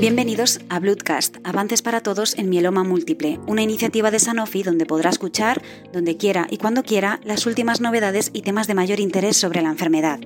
Bienvenidos 0.00 0.60
a 0.68 0.78
Bloodcast, 0.78 1.38
Avances 1.42 1.82
para 1.82 2.00
Todos 2.00 2.38
en 2.38 2.48
Mieloma 2.48 2.84
Múltiple, 2.84 3.40
una 3.48 3.62
iniciativa 3.62 4.12
de 4.12 4.20
Sanofi 4.20 4.62
donde 4.62 4.86
podrá 4.86 5.10
escuchar, 5.10 5.60
donde 5.92 6.16
quiera 6.16 6.46
y 6.48 6.58
cuando 6.58 6.84
quiera, 6.84 7.18
las 7.24 7.46
últimas 7.46 7.80
novedades 7.80 8.30
y 8.32 8.42
temas 8.42 8.68
de 8.68 8.74
mayor 8.74 9.00
interés 9.00 9.36
sobre 9.36 9.60
la 9.60 9.70
enfermedad. 9.70 10.20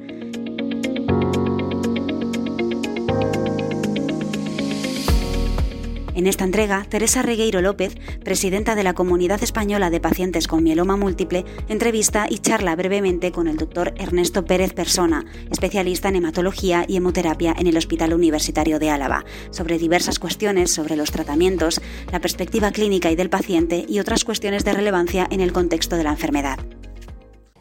En 6.22 6.28
esta 6.28 6.44
entrega, 6.44 6.86
Teresa 6.88 7.20
Regueiro 7.20 7.60
López, 7.62 7.96
presidenta 8.22 8.76
de 8.76 8.84
la 8.84 8.94
Comunidad 8.94 9.42
Española 9.42 9.90
de 9.90 9.98
Pacientes 9.98 10.46
con 10.46 10.62
Mieloma 10.62 10.96
Múltiple, 10.96 11.44
entrevista 11.66 12.26
y 12.30 12.38
charla 12.38 12.76
brevemente 12.76 13.32
con 13.32 13.48
el 13.48 13.56
doctor 13.56 13.92
Ernesto 13.96 14.44
Pérez 14.44 14.72
Persona, 14.72 15.24
especialista 15.50 16.10
en 16.10 16.14
hematología 16.14 16.84
y 16.86 16.96
hemoterapia 16.96 17.56
en 17.58 17.66
el 17.66 17.76
Hospital 17.76 18.14
Universitario 18.14 18.78
de 18.78 18.90
Álava, 18.90 19.24
sobre 19.50 19.78
diversas 19.78 20.20
cuestiones 20.20 20.70
sobre 20.70 20.94
los 20.94 21.10
tratamientos, 21.10 21.80
la 22.12 22.20
perspectiva 22.20 22.70
clínica 22.70 23.10
y 23.10 23.16
del 23.16 23.28
paciente 23.28 23.84
y 23.88 23.98
otras 23.98 24.24
cuestiones 24.24 24.64
de 24.64 24.74
relevancia 24.74 25.26
en 25.28 25.40
el 25.40 25.52
contexto 25.52 25.96
de 25.96 26.04
la 26.04 26.10
enfermedad. 26.10 26.60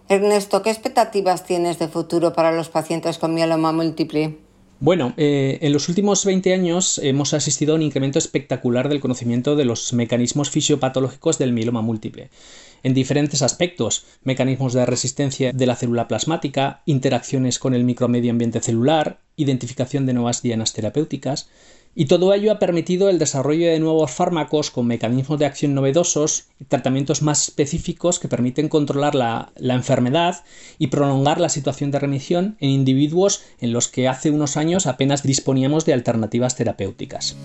Ernesto, 0.07 0.61
¿qué 0.61 0.69
expectativas 0.69 1.45
tienes 1.45 1.79
de 1.79 1.87
futuro 1.87 2.33
para 2.33 2.51
los 2.51 2.69
pacientes 2.69 3.17
con 3.17 3.33
mieloma 3.33 3.71
múltiple? 3.71 4.50
Bueno, 4.81 5.13
eh, 5.15 5.59
en 5.61 5.73
los 5.73 5.89
últimos 5.89 6.25
20 6.25 6.55
años 6.55 6.99
hemos 7.03 7.35
asistido 7.35 7.73
a 7.73 7.75
un 7.75 7.83
incremento 7.83 8.17
espectacular 8.17 8.89
del 8.89 8.99
conocimiento 8.99 9.55
de 9.55 9.63
los 9.63 9.93
mecanismos 9.93 10.49
fisiopatológicos 10.49 11.37
del 11.37 11.53
mieloma 11.53 11.83
múltiple, 11.83 12.31
en 12.83 12.93
diferentes 12.93 13.41
aspectos, 13.41 14.05
mecanismos 14.23 14.73
de 14.73 14.85
resistencia 14.85 15.51
de 15.53 15.65
la 15.65 15.75
célula 15.75 16.07
plasmática, 16.07 16.81
interacciones 16.85 17.59
con 17.59 17.73
el 17.73 17.83
micromedio 17.83 18.31
ambiente 18.31 18.61
celular, 18.61 19.19
identificación 19.35 20.05
de 20.05 20.13
nuevas 20.13 20.41
dianas 20.41 20.73
terapéuticas, 20.73 21.49
y 21.93 22.05
todo 22.05 22.33
ello 22.33 22.53
ha 22.53 22.59
permitido 22.59 23.09
el 23.09 23.19
desarrollo 23.19 23.67
de 23.67 23.79
nuevos 23.79 24.11
fármacos 24.11 24.71
con 24.71 24.87
mecanismos 24.87 25.39
de 25.39 25.45
acción 25.45 25.73
novedosos 25.73 26.45
tratamientos 26.69 27.21
más 27.21 27.49
específicos 27.49 28.19
que 28.19 28.29
permiten 28.29 28.69
controlar 28.69 29.13
la, 29.13 29.51
la, 29.57 29.73
enfermedad 29.73 30.43
y 30.77 30.87
prolongar 30.87 31.41
la 31.41 31.49
situación 31.49 31.91
de 31.91 31.99
remisión 31.99 32.55
en 32.61 32.69
individuos 32.69 33.43
en 33.59 33.73
los 33.73 33.89
que 33.89 34.07
hace 34.07 34.31
unos 34.31 34.55
años 34.55 34.87
apenas 34.87 35.23
disponíamos 35.23 35.85
de 35.85 35.93
alternativas 35.93 36.55
terapéuticas. 36.55 37.35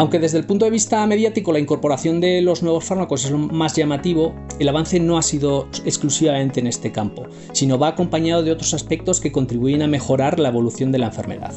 Aunque 0.00 0.18
desde 0.18 0.38
el 0.38 0.46
punto 0.46 0.64
de 0.64 0.70
vista 0.70 1.06
mediático 1.06 1.52
la 1.52 1.58
incorporación 1.58 2.22
de 2.22 2.40
los 2.40 2.62
nuevos 2.62 2.86
fármacos 2.86 3.26
es 3.26 3.32
lo 3.32 3.36
más 3.36 3.76
llamativo, 3.76 4.34
el 4.58 4.66
avance 4.66 4.98
no 4.98 5.18
ha 5.18 5.22
sido 5.22 5.68
exclusivamente 5.84 6.58
en 6.58 6.68
este 6.68 6.90
campo, 6.90 7.26
sino 7.52 7.78
va 7.78 7.88
acompañado 7.88 8.42
de 8.42 8.50
otros 8.50 8.72
aspectos 8.72 9.20
que 9.20 9.30
contribuyen 9.30 9.82
a 9.82 9.88
mejorar 9.88 10.40
la 10.40 10.48
evolución 10.48 10.90
de 10.90 11.00
la 11.00 11.08
enfermedad. 11.08 11.52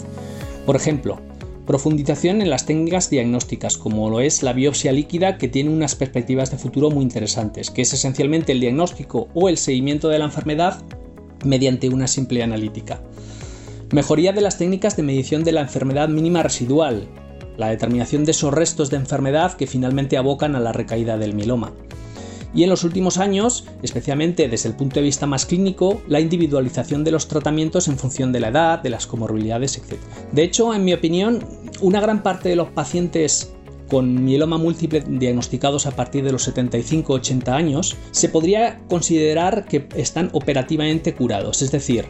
Por 0.65 0.75
ejemplo, 0.75 1.21
profundización 1.65 2.41
en 2.41 2.49
las 2.49 2.65
técnicas 2.65 3.09
diagnósticas, 3.09 3.77
como 3.77 4.09
lo 4.09 4.19
es 4.19 4.43
la 4.43 4.51
biopsia 4.51 4.91
líquida, 4.91 5.37
que 5.37 5.47
tiene 5.47 5.69
unas 5.69 5.95
perspectivas 5.95 6.51
de 6.51 6.57
futuro 6.57 6.91
muy 6.91 7.03
interesantes, 7.03 7.71
que 7.71 7.83
es 7.83 7.93
esencialmente 7.93 8.51
el 8.51 8.59
diagnóstico 8.59 9.29
o 9.33 9.47
el 9.47 9.55
seguimiento 9.55 10.09
de 10.09 10.19
la 10.19 10.25
enfermedad 10.25 10.83
mediante 11.45 11.87
una 11.87 12.07
simple 12.07 12.43
analítica. 12.43 13.01
Mejoría 13.93 14.33
de 14.33 14.41
las 14.41 14.57
técnicas 14.57 14.97
de 14.97 15.03
medición 15.03 15.45
de 15.45 15.53
la 15.53 15.61
enfermedad 15.61 16.09
mínima 16.09 16.43
residual, 16.43 17.07
la 17.57 17.69
determinación 17.69 18.25
de 18.25 18.31
esos 18.31 18.53
restos 18.53 18.89
de 18.89 18.97
enfermedad 18.97 19.53
que 19.53 19.67
finalmente 19.67 20.17
abocan 20.17 20.55
a 20.55 20.59
la 20.59 20.71
recaída 20.71 21.17
del 21.17 21.33
mieloma. 21.33 21.73
Y 22.55 22.63
en 22.63 22.69
los 22.69 22.83
últimos 22.83 23.17
años, 23.17 23.65
especialmente 23.81 24.47
desde 24.47 24.69
el 24.69 24.75
punto 24.75 24.95
de 24.95 25.01
vista 25.05 25.25
más 25.25 25.45
clínico, 25.45 26.03
la 26.07 26.19
individualización 26.19 27.03
de 27.03 27.11
los 27.11 27.27
tratamientos 27.27 27.87
en 27.87 27.97
función 27.97 28.31
de 28.31 28.39
la 28.39 28.49
edad, 28.49 28.79
de 28.79 28.91
las 28.91 29.07
comorbilidades, 29.07 29.77
etc. 29.77 29.99
De 30.31 30.43
hecho, 30.43 30.73
en 30.73 30.85
mi 30.85 30.93
opinión, 30.93 31.43
una 31.81 31.99
gran 31.99 32.21
parte 32.21 32.49
de 32.49 32.55
los 32.55 32.69
pacientes 32.69 33.53
con 33.93 34.25
mieloma 34.25 34.57
múltiple 34.57 35.03
diagnosticados 35.07 35.85
a 35.85 35.91
partir 35.91 36.23
de 36.23 36.31
los 36.31 36.51
75-80 36.51 37.49
años, 37.49 37.95
se 38.09 38.27
podría 38.27 38.79
considerar 38.89 39.65
que 39.65 39.87
están 39.95 40.31
operativamente 40.33 41.13
curados, 41.13 41.61
es 41.61 41.71
decir, 41.71 42.05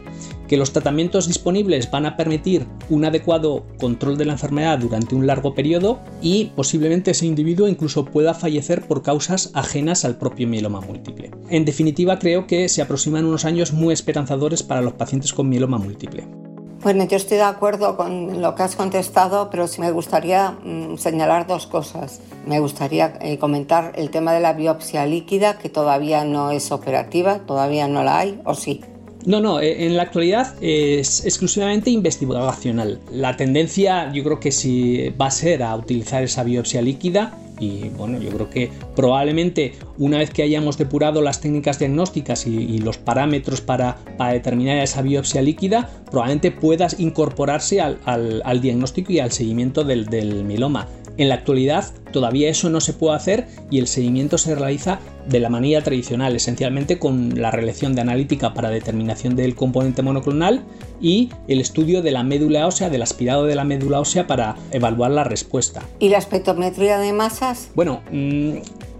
que 0.47 0.55
los 0.55 0.71
tratamientos 0.71 1.27
disponibles 1.27 1.91
van 1.91 2.05
a 2.05 2.16
permitir 2.16 2.66
un 2.89 3.03
adecuado 3.03 3.66
control 3.79 4.17
de 4.17 4.23
la 4.23 4.31
enfermedad 4.31 4.79
durante 4.79 5.13
un 5.13 5.27
largo 5.27 5.53
periodo 5.53 5.99
y 6.21 6.53
posiblemente 6.55 7.11
ese 7.11 7.25
individuo 7.25 7.67
incluso 7.67 8.05
pueda 8.05 8.33
fallecer 8.33 8.88
por 8.88 9.01
causas 9.01 9.51
ajenas 9.53 10.05
al 10.05 10.17
propio 10.17 10.47
mieloma 10.47 10.79
múltiple. 10.79 11.31
En 11.50 11.65
definitiva, 11.65 12.17
creo 12.17 12.47
que 12.47 12.69
se 12.69 12.81
aproximan 12.81 13.25
unos 13.25 13.44
años 13.44 13.73
muy 13.73 13.94
esperanzadores 13.94 14.63
para 14.63 14.81
los 14.81 14.94
pacientes 14.94 15.33
con 15.33 15.50
mieloma 15.50 15.79
múltiple. 15.79 16.42
Bueno, 16.83 17.05
yo 17.05 17.16
estoy 17.16 17.38
de 17.38 17.44
acuerdo 17.44 17.95
con 17.95 18.41
lo 18.41 18.55
que 18.55 18.63
has 18.63 18.75
contestado, 18.75 19.49
pero 19.49 19.69
sí 19.69 19.79
me 19.79 19.91
gustaría 19.91 20.51
mm, 20.51 20.97
señalar 20.97 21.47
dos 21.47 21.66
cosas. 21.66 22.19
Me 22.45 22.59
gustaría 22.59 23.17
eh, 23.21 23.38
comentar 23.38 23.94
el 23.95 24.09
tema 24.09 24.33
de 24.33 24.41
la 24.41 24.51
biopsia 24.51 25.05
líquida, 25.05 25.57
que 25.57 25.69
todavía 25.69 26.25
no 26.25 26.51
es 26.51 26.73
operativa, 26.73 27.39
todavía 27.39 27.88
no 27.88 28.03
la 28.03 28.19
hay, 28.19 28.41
o 28.44 28.53
sí. 28.53 28.81
No, 29.25 29.39
no, 29.39 29.61
eh, 29.61 29.85
en 29.85 29.95
la 29.95 30.03
actualidad 30.03 30.55
es 30.59 31.23
exclusivamente 31.23 31.89
investigacional. 31.89 33.00
La 33.09 33.38
tendencia 33.38 34.11
yo 34.11 34.21
creo 34.25 34.41
que 34.41 34.51
sí 34.51 35.09
va 35.19 35.27
a 35.27 35.31
ser 35.31 35.63
a 35.63 35.73
utilizar 35.77 36.21
esa 36.21 36.44
biopsia 36.44 36.81
líquida 36.81 37.38
y 37.59 37.89
bueno, 37.89 38.19
yo 38.19 38.31
creo 38.31 38.49
que 38.49 38.71
probablemente 38.95 39.73
una 39.97 40.17
vez 40.17 40.31
que 40.31 40.43
hayamos 40.43 40.77
depurado 40.77 41.21
las 41.21 41.41
técnicas 41.41 41.79
diagnósticas 41.79 42.47
y, 42.47 42.79
los 42.79 42.97
parámetros 42.97 43.61
para, 43.61 43.97
determinar 44.31 44.77
esa 44.77 45.01
biopsia 45.01 45.41
líquida, 45.41 45.89
probablemente 46.09 46.51
puedas 46.51 46.99
incorporarse 46.99 47.81
al, 47.81 48.61
diagnóstico 48.61 49.11
y 49.11 49.19
al 49.19 49.31
seguimiento 49.31 49.83
del, 49.83 50.05
del 50.05 50.43
mieloma. 50.43 50.87
En 51.18 51.29
la 51.29 51.35
actualidad 51.35 51.85
todavía 52.12 52.50
eso 52.50 52.69
no 52.69 52.81
se 52.81 52.94
puede 52.94 53.16
hacer 53.16 53.47
y 53.69 53.79
el 53.79 53.88
seguimiento 53.88 54.38
se 54.38 54.56
realiza 54.56 55.00
de 55.28 55.40
la 55.40 55.50
manera 55.50 55.81
tradicional, 55.81 56.35
esencialmente 56.35 57.00
con 57.00 57.40
la 57.40 57.51
relación 57.51 57.96
de 57.96 58.01
analítica 58.01 58.53
para 58.53 58.69
determinación 58.69 59.35
del 59.35 59.56
componente 59.56 60.01
monoclonal 60.01 60.63
y 61.01 61.29
el 61.47 61.62
estudio 61.62 62.01
de 62.01 62.12
la 62.12 62.24
médula 62.24 62.68
ósea, 62.68 62.90
del 62.90 63.01
aspirado 63.01 63.46
de 63.46 63.56
la 63.56 63.63
médula 63.63 64.00
ósea 64.00 64.28
para 64.28 64.56
evaluar 64.72 65.12
la 65.12 65.24
respuesta. 65.24 65.84
¿Y 66.00 66.09
la 66.09 66.18
espectrometría 66.18 66.97
de 66.97 67.13
masas? 67.13 67.69
Bueno, 67.75 68.01
mm, 68.12 68.53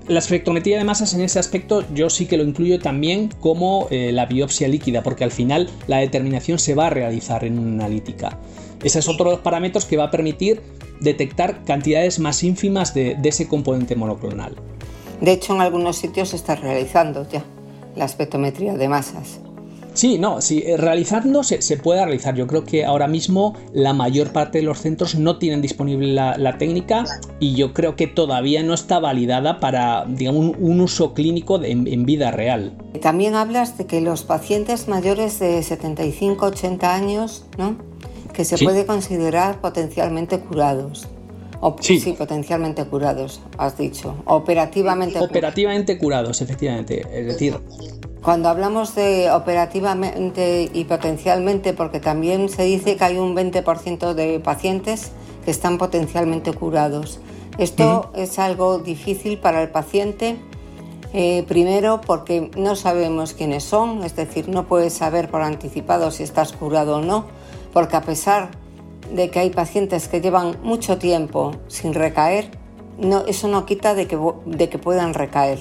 la 0.08 0.20
espectrometría 0.20 0.78
de 0.78 0.84
masas 0.84 1.14
en 1.14 1.22
ese 1.22 1.40
aspecto 1.40 1.84
yo 1.94 2.10
sí 2.10 2.26
que 2.26 2.38
lo 2.38 2.44
incluyo 2.44 2.80
también 2.80 3.30
como 3.40 3.88
eh, 3.90 4.12
la 4.12 4.26
biopsia 4.26 4.68
líquida, 4.68 5.02
porque 5.02 5.24
al 5.24 5.32
final 5.32 5.70
la 5.88 5.98
determinación 5.98 6.60
se 6.60 6.76
va 6.76 6.88
a 6.88 6.90
realizar 6.90 7.44
en 7.44 7.58
una 7.58 7.86
analítica. 7.86 8.38
Ese 8.84 9.00
es 9.00 9.08
otro 9.08 9.26
de 9.26 9.32
los 9.32 9.40
parámetros 9.40 9.86
que 9.86 9.96
va 9.96 10.06
a 10.06 10.12
permitir 10.12 10.62
detectar 11.04 11.64
cantidades 11.66 12.20
más 12.20 12.44
ínfimas 12.44 12.94
de, 12.94 13.18
ese 13.24 13.48
componente 13.48 13.96
monoclonal. 13.96 14.56
De 15.22 15.32
hecho, 15.32 15.54
en 15.54 15.62
algunos 15.62 15.98
sitios 15.98 16.30
se 16.30 16.36
está 16.36 16.56
realizando 16.56 17.28
ya 17.30 17.44
la 17.96 18.06
espectrometría 18.06 18.74
de 18.74 18.90
masas. 18.90 19.40
Sí, 19.94 20.18
no, 20.18 20.42
sí, 20.42 20.64
eh, 20.66 20.76
realizando 20.76 21.44
se, 21.44 21.78
puede 21.78 22.04
realizar. 22.04 22.34
Yo 22.34 22.48
creo 22.48 22.64
que 22.64 22.84
ahora 22.84 23.08
mismo 23.08 23.54
la 23.74 23.94
mayor 23.94 24.32
parte 24.32 24.58
de 24.58 24.64
los 24.64 24.80
centros 24.80 25.14
no 25.14 25.38
tienen 25.38 25.62
disponible 25.62 26.14
la, 26.14 26.58
técnica 26.58 27.04
y 27.40 27.54
yo 27.56 27.74
creo 27.74 27.96
que 27.96 28.08
todavía 28.08 28.64
no 28.64 28.74
está 28.74 29.00
validada 29.00 29.60
para, 29.60 30.06
digamos, 30.08 30.56
un, 30.58 30.82
uso 30.82 31.14
clínico 31.14 31.64
en, 31.64 31.88
en, 31.88 32.06
vida 32.06 32.32
real. 32.32 32.76
También 33.02 33.36
hablas 33.36 33.78
de 33.78 33.86
que 33.86 34.02
los 34.02 34.24
pacientes 34.24 34.88
mayores 34.88 35.40
de 35.40 35.60
75-80 35.60 36.84
años, 36.86 37.46
¿no? 37.60 37.93
Que 38.34 38.44
se 38.44 38.58
puede 38.58 38.86
considerar 38.86 39.62
potencialmente 39.62 40.40
curados. 40.40 41.08
sí. 41.80 42.16
potencialmente 42.18 42.84
curados, 42.86 43.42
has 43.58 43.78
dicho. 43.78 44.16
Operativamente 44.26 45.20
Operativamente 45.20 45.98
curados, 45.98 46.42
efectivamente. 46.42 47.06
Es 47.12 47.28
decir... 47.28 47.58
Cuando 48.22 48.48
hablamos 48.48 48.96
de 48.96 49.30
operativamente 49.32 50.70
y 50.74 50.86
potencialmente, 50.86 51.74
porque 51.74 52.00
también 52.00 52.48
se 52.48 52.64
dice 52.64 52.96
que 52.96 53.04
hay 53.04 53.18
un 53.18 53.36
20% 53.36 54.14
de 54.14 54.40
pacientes 54.40 55.12
que 55.44 55.52
están 55.52 55.78
potencialmente 55.78 56.54
curados. 56.54 57.20
Esto 57.58 58.12
es 58.16 58.40
algo 58.40 58.80
difícil 58.80 59.40
para 59.40 59.62
el 59.62 59.70
paciente, 59.70 60.38
eh, 61.14 61.44
primero 61.50 62.00
porque 62.00 62.50
no 62.58 62.78
sabemos 62.78 63.34
quiénes 63.34 63.66
son, 63.66 64.04
es 64.04 64.16
decir, 64.16 64.48
no 64.48 64.68
puedes 64.68 64.94
saber 64.94 65.30
por 65.30 65.42
anticipado 65.42 66.10
si 66.10 66.24
estás 66.24 66.54
curado 66.54 66.98
o 66.98 67.02
no 67.02 67.26
porque 67.74 67.96
a 67.96 68.02
pesar 68.02 68.52
de 69.14 69.30
que 69.30 69.40
hay 69.40 69.50
pacientes 69.50 70.08
que 70.08 70.22
llevan 70.22 70.58
mucho 70.64 70.98
tiempo 70.98 71.56
sin 71.68 71.94
recaer, 71.94 72.50
no, 72.98 73.26
eso 73.26 73.48
no 73.48 73.66
quita 73.66 73.96
de 73.96 74.08
que, 74.08 74.18
de 74.46 74.70
que 74.70 74.78
puedan 74.78 75.14
recaer, 75.14 75.60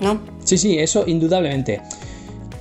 ¿no? 0.00 0.20
Sí, 0.44 0.58
sí, 0.58 0.78
eso 0.78 1.04
indudablemente. 1.06 1.80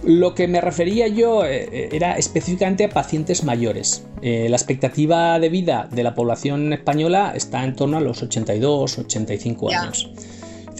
Lo 0.03 0.33
que 0.33 0.47
me 0.47 0.61
refería 0.61 1.07
yo 1.07 1.45
eh, 1.45 1.89
era 1.91 2.17
específicamente 2.17 2.85
a 2.85 2.89
pacientes 2.89 3.43
mayores. 3.43 4.03
Eh, 4.21 4.47
la 4.49 4.55
expectativa 4.55 5.37
de 5.39 5.49
vida 5.49 5.87
de 5.91 6.03
la 6.03 6.15
población 6.15 6.73
española 6.73 7.33
está 7.35 7.63
en 7.63 7.75
torno 7.75 7.97
a 7.97 8.01
los 8.01 8.23
82, 8.23 8.99
85 8.99 9.69
años. 9.69 10.09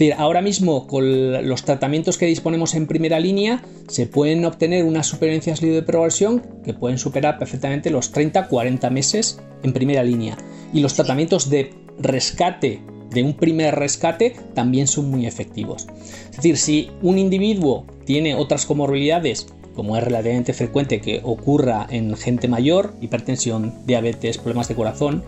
Decir, 0.02 0.14
ahora 0.18 0.40
mismo 0.40 0.86
con 0.86 1.48
los 1.48 1.64
tratamientos 1.64 2.18
que 2.18 2.26
disponemos 2.26 2.74
en 2.74 2.86
primera 2.86 3.20
línea 3.20 3.62
se 3.88 4.06
pueden 4.06 4.44
obtener 4.44 4.84
unas 4.84 5.06
supervivencias 5.06 5.62
líquido 5.62 5.80
de 5.80 5.86
progresión 5.86 6.42
que 6.64 6.74
pueden 6.74 6.98
superar 6.98 7.38
perfectamente 7.38 7.90
los 7.90 8.12
30-40 8.12 8.90
meses 8.90 9.40
en 9.62 9.72
primera 9.72 10.02
línea. 10.02 10.36
Y 10.72 10.80
los 10.80 10.94
tratamientos 10.94 11.50
de 11.50 11.74
rescate 11.98 12.80
de 13.10 13.22
un 13.22 13.34
primer 13.34 13.74
rescate 13.74 14.34
también 14.54 14.86
son 14.86 15.10
muy 15.10 15.26
efectivos. 15.26 15.86
Es 16.30 16.36
decir, 16.36 16.56
si 16.56 16.90
un 17.02 17.18
individuo 17.18 17.86
tiene 18.04 18.34
otras 18.34 18.66
comorbilidades, 18.66 19.46
como 19.74 19.96
es 19.96 20.04
relativamente 20.04 20.52
frecuente 20.52 21.00
que 21.00 21.20
ocurra 21.22 21.86
en 21.90 22.16
gente 22.16 22.48
mayor, 22.48 22.94
hipertensión, 23.00 23.74
diabetes, 23.86 24.38
problemas 24.38 24.68
de 24.68 24.74
corazón, 24.74 25.24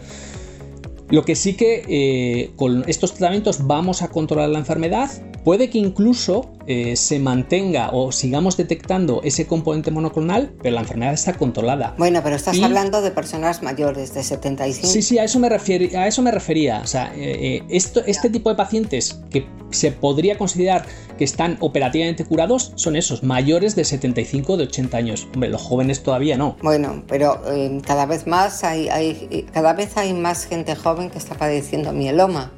lo 1.11 1.25
que 1.25 1.37
sí 1.37 1.55
que 1.55 1.85
eh, 1.89 2.53
con 2.57 2.85
estos 2.89 3.15
tratamientos 3.15 3.67
vamos 3.67 4.03
a 4.03 4.09
controlar 4.09 4.49
la 4.49 4.59
enfermedad, 4.59 5.11
puede 5.45 5.69
que 5.69 5.79
incluso 5.79 6.51
eh, 6.67 6.97
se 6.97 7.19
mantenga 7.19 7.91
o 7.93 8.11
sigamos 8.11 8.57
detectando 8.57 9.21
ese 9.23 9.47
componente 9.47 9.91
monoclonal, 9.91 10.55
pero 10.63 10.75
la 10.75 10.81
enfermedad 10.81 11.13
está 11.13 11.35
controlada. 11.35 11.95
Bueno, 11.99 12.21
pero 12.25 12.37
estás 12.37 12.61
hablando 12.63 13.03
de 13.03 13.11
personas 13.11 13.63
mayores 13.63 14.15
de 14.15 14.23
75. 14.23 14.89
Sí, 14.89 15.03
sí, 15.03 15.19
a 15.19 15.25
eso 15.25 15.39
me, 15.39 15.49
a 15.49 16.09
eso 16.09 16.23
me 16.23 16.31
refería. 16.31 16.81
O 16.83 16.87
sea, 16.87 17.13
eh, 17.15 17.63
esto, 17.69 18.03
este 18.07 18.31
tipo 18.31 18.49
de 18.49 18.57
pacientes 18.57 19.21
que 19.31 19.47
se 19.71 19.93
podría 19.93 20.39
considerar 20.39 20.87
que 21.19 21.25
están 21.25 21.59
operativamente 21.61 22.25
curados 22.25 22.73
son 22.77 22.97
esos, 22.97 23.23
mayores 23.23 23.77
de 23.77 23.85
75 23.85 24.57
de 24.57 24.65
80 24.65 24.97
años. 24.97 25.29
Hombre, 25.35 25.51
los 25.51 25.61
jóvenes 25.61 26.03
todavía 26.03 26.37
no. 26.37 26.57
Bueno, 26.63 27.05
pero 27.07 27.41
cada 27.87 28.07
vez 28.07 28.27
más 28.27 28.65
hay, 28.65 28.89
hay, 28.89 29.47
cada 29.53 29.75
vez 29.75 29.97
hay 29.97 30.15
más 30.15 30.47
gente 30.47 30.75
joven 30.75 30.94
que 31.11 31.19
está 31.19 31.37
padeciendo 31.37 31.93
mieloma. 31.93 32.53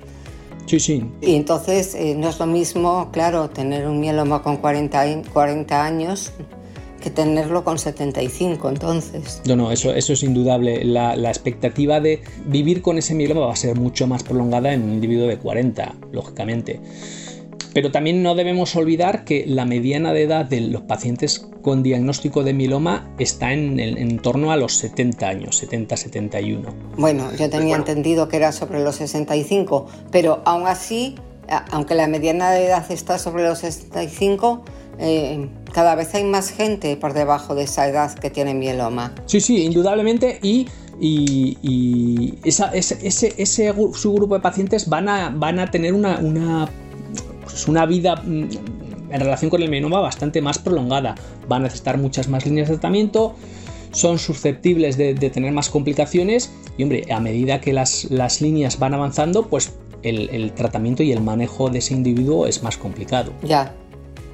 Sí, 0.67 0.81
sí. 0.81 1.05
Y 1.21 1.37
entonces 1.37 1.95
eh, 1.95 2.15
no 2.17 2.29
es 2.29 2.39
lo 2.39 2.47
mismo, 2.47 3.11
claro, 3.13 3.49
tener 3.51 3.87
un 3.87 4.01
mieloma 4.01 4.43
con 4.43 4.57
40, 4.57 5.23
40 5.33 5.85
años 5.85 6.33
que 7.01 7.11
tenerlo 7.11 7.63
con 7.63 7.79
75 7.79 8.69
entonces. 8.69 9.41
No, 9.47 9.55
no, 9.55 9.71
eso, 9.71 9.95
eso 9.95 10.13
es 10.13 10.25
indudable. 10.25 10.85
La, 10.85 11.15
la, 11.15 11.29
expectativa 11.29 12.01
de 12.01 12.21
vivir 12.47 12.83
con 12.83 12.99
ese 12.99 13.15
mieloma 13.15 13.47
va 13.47 13.53
a 13.53 13.57
ser 13.57 13.77
mucho 13.77 14.09
más 14.09 14.25
prolongada 14.25 14.73
en 14.73 14.83
un 14.83 14.93
individuo 14.95 15.29
de 15.29 15.39
40, 15.39 15.95
lógicamente. 16.11 16.81
Pero 17.77 17.91
también 17.91 18.23
no 18.23 18.35
debemos 18.35 18.75
olvidar 18.75 19.27
que 19.27 19.45
la 19.47 19.67
mediana 19.67 20.15
de 20.15 20.23
edad 20.23 20.47
de 20.47 20.63
los 20.63 20.81
pacientes 20.81 21.47
con 21.61 21.83
diagnóstico 21.83 22.43
de 22.43 22.55
mieloma 22.55 23.15
está 23.19 23.53
en, 23.53 23.79
en 23.79 24.19
torno 24.19 24.51
a 24.51 24.57
los 24.57 24.79
70 24.79 25.29
años, 25.29 25.63
70-71. 25.63 26.73
Bueno, 26.97 27.31
yo 27.37 27.51
tenía 27.51 27.77
entendido 27.77 28.29
que 28.29 28.39
era 28.39 28.53
sobre 28.53 28.83
los 28.83 28.97
65, 28.97 29.89
pero 30.11 30.41
aún 30.47 30.67
así, 30.67 31.17
aunque 31.71 31.95
la 31.95 32.07
mediana 32.07 32.51
de 32.51 32.65
edad 32.65 32.91
está 32.91 33.19
sobre 33.19 33.45
los 33.45 33.59
65, 33.59 34.65
eh, 34.99 35.47
cada 35.75 35.95
vez 35.97 36.15
hay 36.15 36.25
más 36.25 36.49
gente 36.49 36.97
por 36.97 37.13
debajo 37.13 37.55
de 37.55 37.65
esa 37.65 37.87
edad 37.87 38.15
que 38.15 38.31
tiene 38.31 38.55
mieloma. 38.55 39.15
Sí, 39.27 39.43
sí, 39.43 39.65
indudablemente 39.67 40.39
y 40.41 40.67
y, 40.99 42.39
esa, 42.43 42.71
ese, 42.71 42.97
ese, 43.07 43.35
ese, 43.37 43.75
subgrupo 43.93 44.35
de 44.35 44.41
pacientes 44.41 44.89
van 44.89 45.11
a, 45.11 45.29
van 45.29 45.59
a 45.59 45.71
tener 45.71 45.93
una, 45.93 46.19
una 46.21 46.71
pues 47.57 47.69
una 47.69 47.87
vida 47.87 48.17
mm, 48.17 48.49
en 49.11 49.21
relación 49.21 49.51
con 49.51 49.63
el 49.63 49.71
mieloma 49.71 49.99
bastante 50.01 50.43
más 50.43 50.59
prolongada. 50.59 51.15
Va 51.51 51.57
a 51.57 51.59
necesitar 51.59 51.97
muchas 51.97 52.29
más 52.29 52.45
líneas 52.45 52.69
de 52.69 52.75
tratamiento, 52.75 53.35
son 53.93 54.19
susceptibles 54.19 54.99
de, 54.99 55.15
tener 55.15 55.53
más 55.53 55.71
complicaciones 55.71 56.53
y 56.77 56.83
hombre, 56.83 57.11
a 57.11 57.19
medida 57.19 57.63
que 57.63 57.73
las, 57.73 58.11
las 58.11 58.43
líneas 58.43 58.79
van 58.79 58.93
avanzando, 58.93 59.47
pues 59.47 59.73
el, 60.03 60.53
tratamiento 60.53 61.03
y 61.03 61.13
el 61.13 61.23
manejo 61.23 61.71
de 61.71 61.79
ese 61.79 61.95
individuo 61.95 62.47
es 62.47 62.63
más 62.63 62.77
complicado. 62.77 63.33
Ya, 63.43 63.73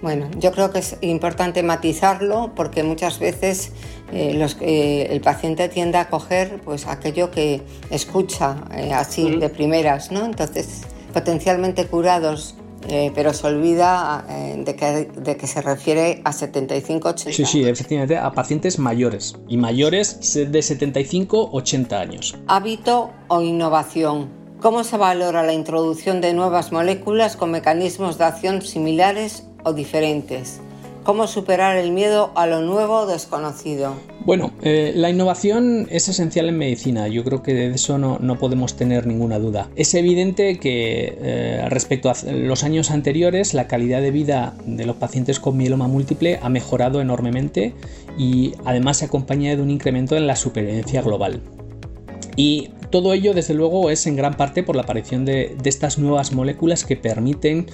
bueno, 0.03 0.29
yo 0.41 0.51
creo 0.51 0.73
que 0.73 0.81
es 0.81 0.97
importante 1.01 1.63
matizarlo 1.63 2.51
porque 2.57 2.83
muchas 2.83 3.21
veces 3.21 3.71
eh, 4.13 4.35
los, 4.35 4.57
eh, 4.61 5.07
el 5.11 5.21
paciente 5.21 5.69
tiende 5.69 5.99
a 5.99 6.11
coger 6.11 6.61
pues 6.65 6.89
aquello 6.89 7.31
que 7.31 7.63
escucha 7.89 8.65
eh, 8.75 8.93
así 8.93 9.37
de 9.37 9.49
primeras, 9.49 10.11
¿no? 10.11 10.25
Entonces, 10.25 10.83
potencialmente 11.13 11.87
curados 11.87 12.57
eh, 12.89 13.13
pero 13.15 13.33
se 13.33 13.47
olvida 13.47 14.25
eh, 14.29 14.63
de, 14.65 14.77
que, 14.77 15.11
de, 15.15 15.37
que, 15.37 15.47
se 15.47 15.63
refiere 15.63 16.21
a 16.25 16.33
75-80 16.33 17.33
Sí, 17.33 17.45
sí, 17.45 17.63
efectivamente, 17.63 18.17
a 18.19 18.33
pacientes 18.33 18.79
mayores 18.79 19.37
y 19.49 19.57
mayores 19.57 20.35
de 20.35 20.59
75-80 20.59 21.93
años. 21.93 22.37
Hábito 22.49 23.11
o 23.29 23.41
innovación. 23.41 24.29
¿Cómo 24.61 24.85
se 24.85 24.97
valora 24.97 25.43
la 25.43 25.53
introducción 25.53 26.21
de 26.21 26.35
nuevas 26.35 26.71
moléculas 26.71 27.37
con 27.37 27.51
mecanismos 27.51 28.19
de 28.19 28.25
acción 28.25 28.63
similares 28.63 29.45
o 29.65 29.73
diferentes? 29.73 30.61
¿Cómo 31.05 31.27
superar 31.27 31.77
el 31.77 31.91
miedo 31.91 32.31
a 32.37 32.47
lo 32.47 32.61
nuevo 32.61 33.07
desconocido? 33.07 33.95
Bueno, 34.25 34.53
eh, 34.63 34.93
la 34.95 35.11
innovación 35.11 35.89
es 35.91 36.09
esencial 36.09 36.49
en 36.49 36.57
medicina, 36.57 37.09
yo 37.09 37.25
creo 37.25 37.43
que 37.43 37.55
de 37.55 37.71
eso 37.71 37.99
no, 37.99 38.39
podemos 38.39 38.77
tener 38.77 39.07
ninguna 39.07 39.41
duda. 39.41 39.69
Es 39.75 39.95
evidente 39.95 40.61
que 40.61 41.19
eh, 41.21 41.67
respecto 41.69 42.09
a 42.09 42.15
los 42.31 42.63
años 42.63 42.93
anteriores, 42.93 43.53
la 43.53 43.67
calidad 43.67 44.01
de 44.01 44.13
vida 44.13 44.55
de 44.65 44.87
los 44.87 44.95
pacientes 44.95 45.41
con 45.41 45.57
mieloma 45.57 45.89
múltiple 45.89 46.39
ha 46.41 46.49
mejorado 46.49 47.01
enormemente 47.01 47.75
y 48.17 48.53
además 48.65 48.99
se 48.99 49.07
acompaña 49.07 49.57
de 49.57 49.63
un 49.63 49.71
incremento 49.71 50.17
en 50.17 50.29
la 50.29 50.37
supervivencia 50.37 51.03
global. 51.03 51.43
Y 52.37 52.71
todo 52.91 53.13
ello, 53.13 53.35
desde 53.35 53.55
luego, 53.55 53.91
es 53.91 54.07
en 54.07 54.17
gran 54.17 54.37
parte 54.37 54.63
por 54.63 54.77
la 54.77 54.83
aparición 54.83 55.25
de, 55.25 55.57
estas 55.65 55.99
nuevas 55.99 56.33
moléculas 56.33 56.85
que 56.85 56.97
permiten 56.97 57.67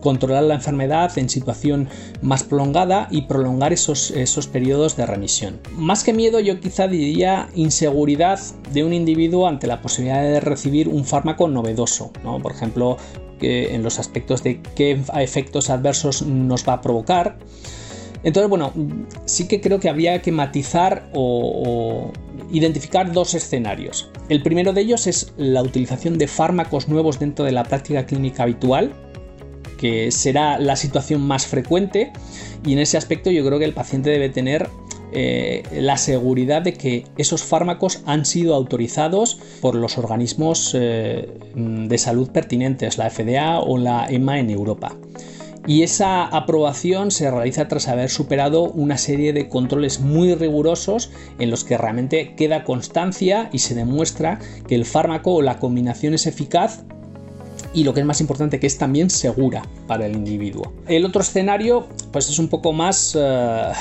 controlar 0.00 0.42
la 0.42 0.54
enfermedad 0.54 1.16
en 1.16 1.30
situación 1.30 1.88
más 2.20 2.44
prolongada 2.44 3.08
y 3.10 3.22
prolongar 3.22 3.72
esos, 3.72 4.10
esos 4.10 4.46
periodos 4.46 4.96
de 4.96 5.06
remisión. 5.06 5.60
Más 5.72 6.04
que 6.04 6.12
miedo, 6.12 6.40
yo 6.40 6.60
quizá 6.60 6.88
diría 6.88 7.48
inseguridad 7.54 8.38
de 8.72 8.84
un 8.84 8.92
individuo 8.92 9.48
ante 9.48 9.66
la 9.66 9.80
posibilidad 9.80 10.22
de 10.22 10.40
recibir 10.40 10.88
un 10.88 11.04
fármaco 11.04 11.48
novedoso, 11.48 12.12
por 12.42 12.52
ejemplo, 12.52 12.98
en 13.40 13.82
los 13.82 13.98
aspectos 13.98 14.42
de 14.42 14.60
qué 14.74 15.00
efectos 15.16 15.70
adversos 15.70 16.22
nos 16.22 16.68
va 16.68 16.74
a 16.74 16.80
provocar. 16.80 17.38
Entonces, 18.24 18.48
bueno, 18.48 18.72
sí 19.26 19.46
que 19.46 19.60
creo 19.60 19.78
que 19.78 19.88
habría 19.88 20.20
que 20.22 20.32
matizar 20.32 21.08
o, 21.12 22.10
identificar 22.50 23.12
dos 23.12 23.34
escenarios. 23.34 24.10
El 24.28 24.42
primero 24.42 24.72
de 24.72 24.80
ellos 24.80 25.06
es 25.06 25.32
la 25.36 25.62
utilización 25.62 26.18
de 26.18 26.26
fármacos 26.26 26.88
nuevos 26.88 27.18
dentro 27.18 27.44
de 27.44 27.52
la 27.52 27.64
práctica 27.64 28.06
clínica 28.06 28.44
habitual, 28.44 28.92
que 29.78 30.10
será 30.10 30.58
la 30.58 30.76
situación 30.76 31.20
más 31.20 31.46
frecuente 31.46 32.12
y 32.64 32.72
en 32.72 32.78
ese 32.78 32.96
aspecto 32.96 33.30
yo 33.30 33.44
creo 33.44 33.58
que 33.58 33.64
el 33.66 33.74
paciente 33.74 34.10
debe 34.10 34.30
tener 34.30 34.68
eh, 35.12 35.62
la 35.72 35.98
seguridad 35.98 36.62
de 36.62 36.74
que 36.74 37.04
esos 37.18 37.42
fármacos 37.42 38.02
han 38.06 38.24
sido 38.24 38.54
autorizados 38.54 39.38
por 39.60 39.74
los 39.74 39.98
organismos 39.98 40.74
eh, 40.74 41.38
de 41.54 41.98
salud 41.98 42.30
pertinentes, 42.30 42.98
la 42.98 43.10
FDA 43.10 43.58
o 43.58 43.76
la 43.78 44.06
EMA 44.08 44.40
en 44.40 44.50
Europa 44.50 44.96
y 45.66 45.82
esa 45.82 46.24
aprobación 46.24 47.10
se 47.10 47.30
realiza 47.30 47.68
tras 47.68 47.88
haber 47.88 48.10
superado 48.10 48.64
una 48.64 48.98
serie 48.98 49.32
de 49.32 49.48
controles 49.48 50.00
muy 50.00 50.34
rigurosos 50.34 51.10
en 51.38 51.50
los 51.50 51.64
que 51.64 51.78
realmente 51.78 52.34
queda 52.34 52.64
constancia 52.64 53.48
y 53.52 53.58
se 53.58 53.74
demuestra 53.74 54.38
que 54.66 54.74
el 54.74 54.84
fármaco 54.84 55.34
o 55.34 55.42
la 55.42 55.58
combinación 55.58 56.14
es 56.14 56.26
eficaz 56.26 56.84
y 57.72 57.84
lo 57.84 57.94
que 57.94 58.00
es 58.00 58.06
más 58.06 58.20
importante 58.20 58.60
que 58.60 58.66
es 58.66 58.78
también 58.78 59.10
segura 59.10 59.62
para 59.86 60.06
el 60.06 60.14
individuo. 60.14 60.72
El 60.86 61.04
otro 61.04 61.22
escenario 61.22 61.88
pues 62.12 62.28
es 62.28 62.38
un 62.38 62.48
poco 62.48 62.72
más 62.72 63.16
eh, 63.18 63.72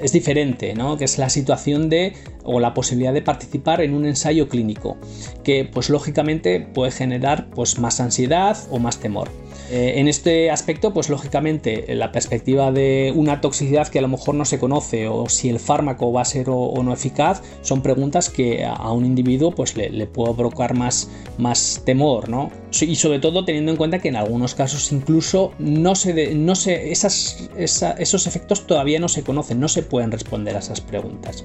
es 0.00 0.12
diferente, 0.12 0.74
¿no? 0.74 0.96
que 0.96 1.04
es 1.04 1.18
la 1.18 1.28
situación 1.28 1.88
de 1.88 2.14
o 2.44 2.60
la 2.60 2.74
posibilidad 2.74 3.12
de 3.12 3.22
participar 3.22 3.80
en 3.80 3.94
un 3.94 4.06
ensayo 4.06 4.48
clínico, 4.48 4.96
que 5.42 5.64
pues 5.64 5.90
lógicamente 5.90 6.60
puede 6.60 6.92
generar 6.92 7.48
pues 7.50 7.78
más 7.78 8.00
ansiedad 8.00 8.56
o 8.70 8.78
más 8.78 8.98
temor. 8.98 9.30
Eh, 9.70 9.94
en 9.96 10.06
este 10.06 10.50
aspecto, 10.50 10.92
pues 10.92 11.08
lógicamente 11.08 11.92
la 11.94 12.12
perspectiva 12.12 12.70
de 12.70 13.12
una 13.14 13.40
toxicidad 13.40 13.88
que 13.88 13.98
a 13.98 14.02
lo 14.02 14.08
mejor 14.08 14.34
no 14.34 14.44
se 14.44 14.58
conoce 14.58 15.08
o 15.08 15.28
si 15.28 15.48
el 15.48 15.58
fármaco 15.58 16.12
va 16.12 16.22
a 16.22 16.24
ser 16.24 16.46
o, 16.48 16.72
no 16.82 16.92
eficaz, 16.92 17.42
son 17.62 17.82
preguntas 17.82 18.30
que 18.30 18.64
a, 18.64 18.92
un 18.92 19.04
individuo 19.04 19.52
pues 19.52 19.76
le, 19.76 20.06
puede 20.06 20.34
provocar 20.34 20.74
más, 20.74 21.10
más 21.38 21.82
temor, 21.84 22.28
¿no? 22.28 22.50
Y 22.80 22.94
sobre 22.96 23.18
todo 23.18 23.44
teniendo 23.44 23.72
en 23.72 23.76
cuenta 23.76 23.98
que 23.98 24.08
en 24.08 24.16
algunos 24.16 24.54
casos 24.54 24.92
incluso 24.92 25.52
no 25.58 25.94
se, 25.94 26.34
no 26.34 26.54
se 26.54 26.92
esos 26.92 28.26
efectos 28.26 28.66
todavía 28.66 29.00
no 29.00 29.08
se 29.08 29.22
conocen, 29.22 29.58
no 29.58 29.68
se 29.68 29.82
pueden 29.82 30.12
responder 30.12 30.54
a 30.56 30.60
esas 30.60 30.80
preguntas. 30.80 31.44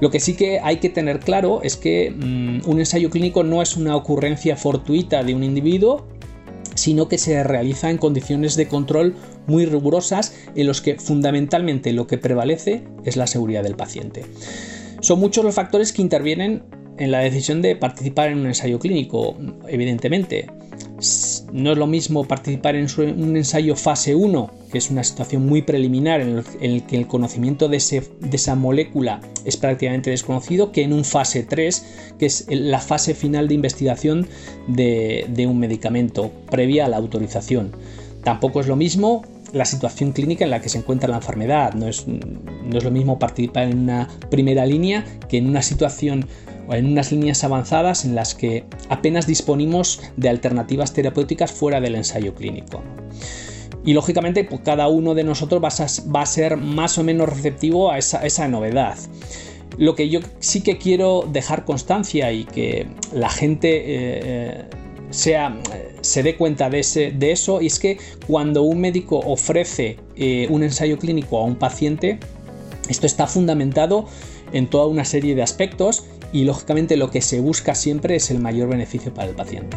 Lo 0.00 0.10
que 0.10 0.18
sí 0.18 0.34
que 0.34 0.58
hay 0.60 0.78
que 0.78 0.88
tener 0.88 1.20
claro 1.20 1.60
es 1.62 1.76
que 1.76 2.10
mm, 2.10 2.68
un 2.68 2.78
ensayo 2.80 3.10
clínico 3.10 3.44
no 3.44 3.62
es 3.62 3.76
una 3.76 3.94
ocurrencia 3.94 4.56
fortuita 4.56 5.22
de 5.22 5.34
un 5.34 5.44
individuo, 5.44 6.06
sino 6.74 7.08
que 7.08 7.18
se 7.18 7.42
realiza 7.42 7.90
en 7.90 7.98
condiciones 7.98 8.56
de 8.56 8.68
control 8.68 9.14
muy 9.46 9.66
rigurosas 9.66 10.34
en 10.54 10.66
los 10.66 10.80
que 10.80 10.98
fundamentalmente 10.98 11.92
lo 11.92 12.06
que 12.06 12.18
prevalece 12.18 12.84
es 13.04 13.16
la 13.16 13.26
seguridad 13.26 13.62
del 13.62 13.76
paciente. 13.76 14.24
Son 15.00 15.18
muchos 15.18 15.44
los 15.44 15.54
factores 15.54 15.92
que 15.92 16.02
intervienen 16.02 16.62
en 16.98 17.10
la 17.10 17.20
decisión 17.20 17.62
de 17.62 17.76
participar 17.76 18.28
en 18.28 18.38
un 18.38 18.46
ensayo 18.46 18.78
clínico, 18.78 19.36
evidentemente. 19.66 20.46
No 21.52 21.72
es 21.72 21.78
lo 21.78 21.86
mismo 21.86 22.24
participar 22.24 22.76
en 22.76 22.86
un 22.98 23.36
ensayo 23.36 23.76
fase 23.76 24.14
1, 24.14 24.50
que 24.70 24.78
es 24.78 24.90
una 24.90 25.02
situación 25.02 25.46
muy 25.46 25.62
preliminar 25.62 26.20
en 26.20 26.44
el, 26.60 26.82
que 26.84 26.96
el 26.96 27.06
conocimiento 27.06 27.68
de, 27.68 27.76
esa 27.76 28.54
molécula 28.54 29.20
es 29.44 29.56
prácticamente 29.56 30.10
desconocido, 30.10 30.72
que 30.72 30.82
en 30.82 30.92
un 30.92 31.04
fase 31.04 31.42
3, 31.42 32.14
que 32.18 32.26
es 32.26 32.46
la 32.48 32.78
fase 32.78 33.14
final 33.14 33.48
de 33.48 33.54
investigación 33.54 34.28
de, 34.68 35.26
de 35.28 35.46
un 35.46 35.58
medicamento 35.58 36.30
previa 36.50 36.86
a 36.86 36.88
la 36.88 36.98
autorización. 36.98 37.72
Tampoco 38.22 38.60
es 38.60 38.68
lo 38.68 38.76
mismo 38.76 39.24
la 39.52 39.64
situación 39.64 40.12
clínica 40.12 40.44
en 40.44 40.50
la 40.50 40.60
que 40.60 40.68
se 40.68 40.78
encuentra 40.78 41.08
la 41.08 41.16
enfermedad. 41.16 41.74
No 41.74 41.88
es, 41.88 42.06
no 42.06 42.78
es 42.78 42.84
lo 42.84 42.90
mismo 42.90 43.18
participar 43.18 43.64
en 43.64 43.80
una 43.80 44.08
primera 44.30 44.66
línea 44.66 45.04
que 45.28 45.38
en 45.38 45.48
una 45.48 45.62
situación 45.62 46.26
o 46.68 46.74
en 46.74 46.86
unas 46.86 47.12
líneas 47.12 47.42
avanzadas 47.44 48.04
en 48.04 48.14
las 48.14 48.34
que 48.34 48.64
apenas 48.88 49.26
disponimos 49.26 50.00
de 50.16 50.28
alternativas 50.28 50.92
terapéuticas 50.92 51.50
fuera 51.50 51.80
del 51.80 51.96
ensayo 51.96 52.34
clínico. 52.34 52.82
Y 53.84 53.94
lógicamente 53.94 54.44
pues, 54.44 54.60
cada 54.62 54.88
uno 54.88 55.14
de 55.14 55.24
nosotros 55.24 55.60
va 55.62 56.20
a, 56.20 56.26
ser 56.26 56.56
más 56.56 56.98
o 56.98 57.04
menos 57.04 57.28
receptivo 57.28 57.90
a 57.90 57.98
esa, 57.98 58.48
novedad. 58.48 58.96
Lo 59.78 59.94
que 59.94 60.08
yo 60.08 60.20
sí 60.38 60.62
que 60.62 60.78
quiero 60.78 61.26
dejar 61.32 61.64
constancia 61.64 62.32
y 62.32 62.44
que 62.44 62.86
la 63.12 63.30
gente 63.30 63.76
eh, 63.76 64.20
eh, 64.22 64.64
sea, 65.12 65.56
se 66.00 66.22
dé 66.22 66.36
cuenta 66.36 66.70
de, 66.70 66.80
eso 66.80 67.60
y 67.60 67.66
es 67.66 67.78
que 67.78 67.98
cuando 68.26 68.62
un 68.62 68.80
médico 68.80 69.18
ofrece 69.18 69.98
eh, 70.16 70.46
un 70.50 70.62
ensayo 70.62 70.98
clínico 70.98 71.38
a 71.38 71.44
un 71.44 71.56
paciente, 71.56 72.18
esto 72.88 73.06
está 73.06 73.26
fundamentado 73.26 74.06
en 74.52 74.68
toda 74.68 74.86
una 74.86 75.04
serie 75.04 75.34
de 75.34 75.42
aspectos 75.42 76.04
y 76.32 76.44
lógicamente 76.44 76.96
lo 76.96 77.10
que 77.10 77.20
se 77.20 77.40
busca 77.40 77.74
siempre 77.74 78.16
es 78.16 78.30
el 78.30 78.38
mayor 78.38 78.68
beneficio 78.68 79.12
para 79.12 79.28
el 79.28 79.34
paciente. 79.34 79.76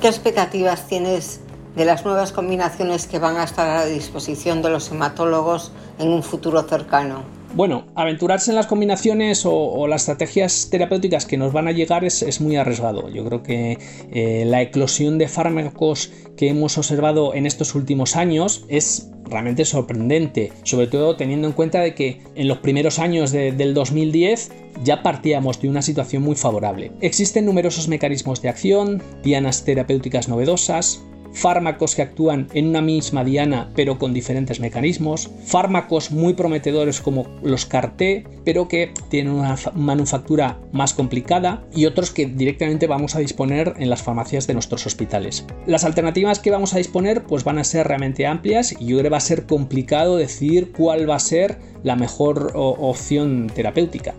¿Qué 0.00 0.08
expectativas 0.08 0.88
tienes 0.88 1.38
de 1.76 1.84
las 1.84 2.04
nuevas 2.04 2.32
combinaciones 2.32 3.06
que 3.06 3.18
van 3.18 3.36
a 3.36 3.44
estar 3.44 3.68
a 3.68 3.86
disposición 3.86 4.62
de 4.62 4.70
los 4.70 4.90
hematólogos 4.90 5.72
en 5.98 6.08
un 6.08 6.22
futuro 6.22 6.62
cercano? 6.62 7.22
Bueno, 7.54 7.84
aventurarse 7.94 8.50
en 8.50 8.56
las 8.56 8.66
combinaciones 8.66 9.42
o, 9.44 9.86
las 9.86 10.02
estrategias 10.02 10.68
terapéuticas 10.70 11.26
que 11.26 11.36
nos 11.36 11.52
van 11.52 11.68
a 11.68 11.72
llegar 11.72 12.02
es, 12.02 12.40
muy 12.40 12.56
arriesgado. 12.56 13.10
Yo 13.10 13.24
creo 13.26 13.42
que 13.42 13.78
eh, 14.10 14.44
la 14.46 14.62
eclosión 14.62 15.18
de 15.18 15.28
fármacos 15.28 16.10
que 16.36 16.48
hemos 16.48 16.78
observado 16.78 17.34
en 17.34 17.44
estos 17.44 17.74
últimos 17.74 18.16
años 18.16 18.64
es 18.68 19.10
realmente 19.24 19.66
sorprendente, 19.66 20.50
sobre 20.62 20.86
todo 20.86 21.16
teniendo 21.16 21.46
en 21.46 21.52
cuenta 21.52 21.80
de 21.80 21.94
que 21.94 22.22
en 22.34 22.48
los 22.48 22.58
primeros 22.58 22.98
años 22.98 23.32
del 23.32 23.74
2010 23.74 24.50
ya 24.82 25.02
partíamos 25.02 25.60
de 25.60 25.68
una 25.68 25.82
situación 25.82 26.22
muy 26.22 26.36
favorable. 26.36 26.92
Existen 27.02 27.44
numerosos 27.44 27.86
mecanismos 27.86 28.40
de 28.40 28.48
acción, 28.48 29.02
dianas 29.22 29.64
terapéuticas 29.64 30.28
novedosas, 30.28 31.02
fármacos 31.32 31.94
que 31.94 32.02
actúan 32.02 32.48
en 32.52 32.68
una 32.68 32.82
misma 32.82 33.24
diana 33.24 33.70
pero 33.74 33.98
con 33.98 34.12
diferentes 34.12 34.60
mecanismos, 34.60 35.30
fármacos 35.44 36.10
muy 36.10 36.34
prometedores 36.34 37.00
como 37.00 37.26
los 37.42 37.66
CAR-T 37.66 38.24
pero 38.44 38.68
que 38.68 38.92
tienen 39.08 39.32
una 39.32 39.56
manufactura 39.74 40.58
más 40.72 40.94
complicada 40.94 41.64
y 41.74 41.86
otros 41.86 42.10
que 42.10 42.26
directamente 42.26 42.86
vamos 42.86 43.14
a 43.14 43.20
disponer 43.20 43.74
en 43.78 43.90
las 43.90 44.02
farmacias 44.02 44.46
de 44.46 44.54
nuestros 44.54 44.86
hospitales. 44.86 45.44
Las 45.66 45.84
alternativas 45.84 46.38
que 46.38 46.50
vamos 46.50 46.74
a 46.74 46.78
disponer 46.78 47.24
pues 47.24 47.44
van 47.44 47.58
a 47.58 47.64
ser 47.64 47.86
realmente 47.86 48.26
amplias 48.26 48.72
y 48.72 48.86
yo 48.86 48.96
creo 48.98 49.02
que 49.04 49.08
va 49.10 49.16
a 49.18 49.20
ser 49.20 49.46
complicado 49.46 50.16
decidir 50.16 50.72
cuál 50.72 51.08
va 51.08 51.16
a 51.16 51.20
ser 51.20 51.58
la 51.82 51.96
mejor 51.96 52.52
opción 52.54 53.50
terapéutica. 53.54 54.14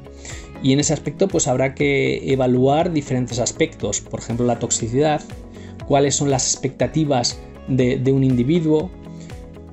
Y 0.62 0.72
en 0.72 0.80
ese 0.80 0.94
aspecto 0.94 1.28
pues 1.28 1.48
habrá 1.48 1.76
que 1.76 2.32
evaluar 2.32 2.94
diferentes 2.94 3.40
aspectos, 3.40 4.02
por 4.02 4.22
ejemplo 4.22 4.46
la 4.46 4.60
toxicidad, 4.60 5.22
cuáles 5.88 6.16
son 6.16 6.30
las 6.30 6.52
expectativas 6.52 7.40
de, 7.68 8.12
un 8.12 8.24
individuo, 8.24 8.90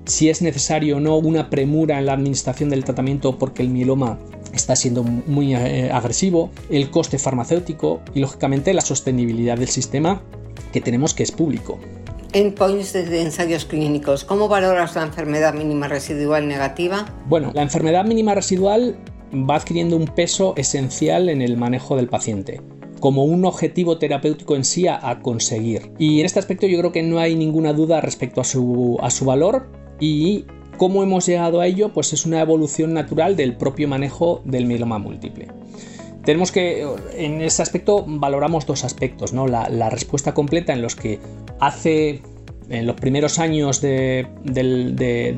si 0.04 0.28
es 0.28 0.42
necesario 0.42 0.96
o 0.96 1.00
no 1.00 1.16
una 1.16 1.50
premura 1.50 1.98
en 1.98 2.06
la 2.06 2.14
administración 2.14 2.70
del 2.70 2.84
tratamiento 2.84 3.38
porque 3.38 3.62
el 3.62 3.68
mieloma 3.68 4.18
está 4.52 4.74
siendo 4.76 5.02
muy 5.02 5.54
eh, 5.54 5.90
agresivo, 5.92 6.50
el 6.70 6.90
coste 6.90 7.18
farmacéutico 7.18 8.00
y 8.14 8.20
lógicamente 8.20 8.74
la 8.74 8.80
sostenibilidad 8.80 9.58
del 9.58 9.68
sistema 9.68 10.22
que 10.72 10.80
tenemos 10.80 11.14
que 11.14 11.22
es 11.22 11.32
público. 11.32 11.78
Endpoints 12.32 12.92
de 12.92 13.22
ensayos 13.22 13.64
clínicos. 13.64 14.24
¿Cómo 14.24 14.46
valoras 14.46 14.94
la 14.94 15.02
enfermedad 15.02 15.52
mínima 15.52 15.88
residual 15.88 16.46
negativa? 16.46 17.06
Bueno, 17.26 17.50
la 17.54 17.62
enfermedad 17.62 18.04
mínima 18.04 18.34
residual 18.34 18.96
va 19.32 19.56
adquiriendo 19.56 19.96
un 19.96 20.06
peso 20.06 20.54
esencial 20.56 21.28
en 21.28 21.42
el 21.42 21.56
manejo 21.56 21.96
del 21.96 22.08
paciente 22.08 22.60
como 23.00 23.24
un 23.24 23.44
objetivo 23.44 23.98
terapéutico 23.98 24.54
en 24.54 24.64
sí 24.64 24.86
a, 24.86 25.18
conseguir. 25.22 25.92
Y 25.98 26.20
en 26.20 26.26
este 26.26 26.38
aspecto 26.38 26.66
yo 26.66 26.78
creo 26.78 26.92
que 26.92 27.02
no 27.02 27.18
hay 27.18 27.34
ninguna 27.34 27.72
duda 27.72 28.00
respecto 28.00 28.40
a 28.40 28.44
su, 28.44 28.98
a 29.00 29.10
su 29.10 29.24
valor 29.24 29.70
y 29.98 30.44
cómo 30.76 31.02
hemos 31.02 31.26
llegado 31.26 31.60
a 31.60 31.66
ello, 31.66 31.92
pues 31.92 32.12
es 32.12 32.26
una 32.26 32.40
evolución 32.40 32.94
natural 32.94 33.36
del 33.36 33.56
propio 33.56 33.88
manejo 33.88 34.42
del 34.44 34.66
mieloma 34.66 34.98
múltiple. 34.98 35.48
Tenemos 36.24 36.52
que, 36.52 36.86
en 37.16 37.40
ese 37.40 37.62
aspecto, 37.62 38.04
valoramos 38.06 38.66
dos 38.66 38.84
aspectos, 38.84 39.32
¿no? 39.32 39.46
La, 39.46 39.70
la 39.70 39.88
respuesta 39.88 40.34
completa 40.34 40.74
en 40.74 40.82
los 40.82 40.94
que 40.94 41.18
hace 41.60 42.22
en 42.70 42.86
los 42.86 42.96
primeros 42.96 43.38
años 43.38 43.80
de, 43.80 44.26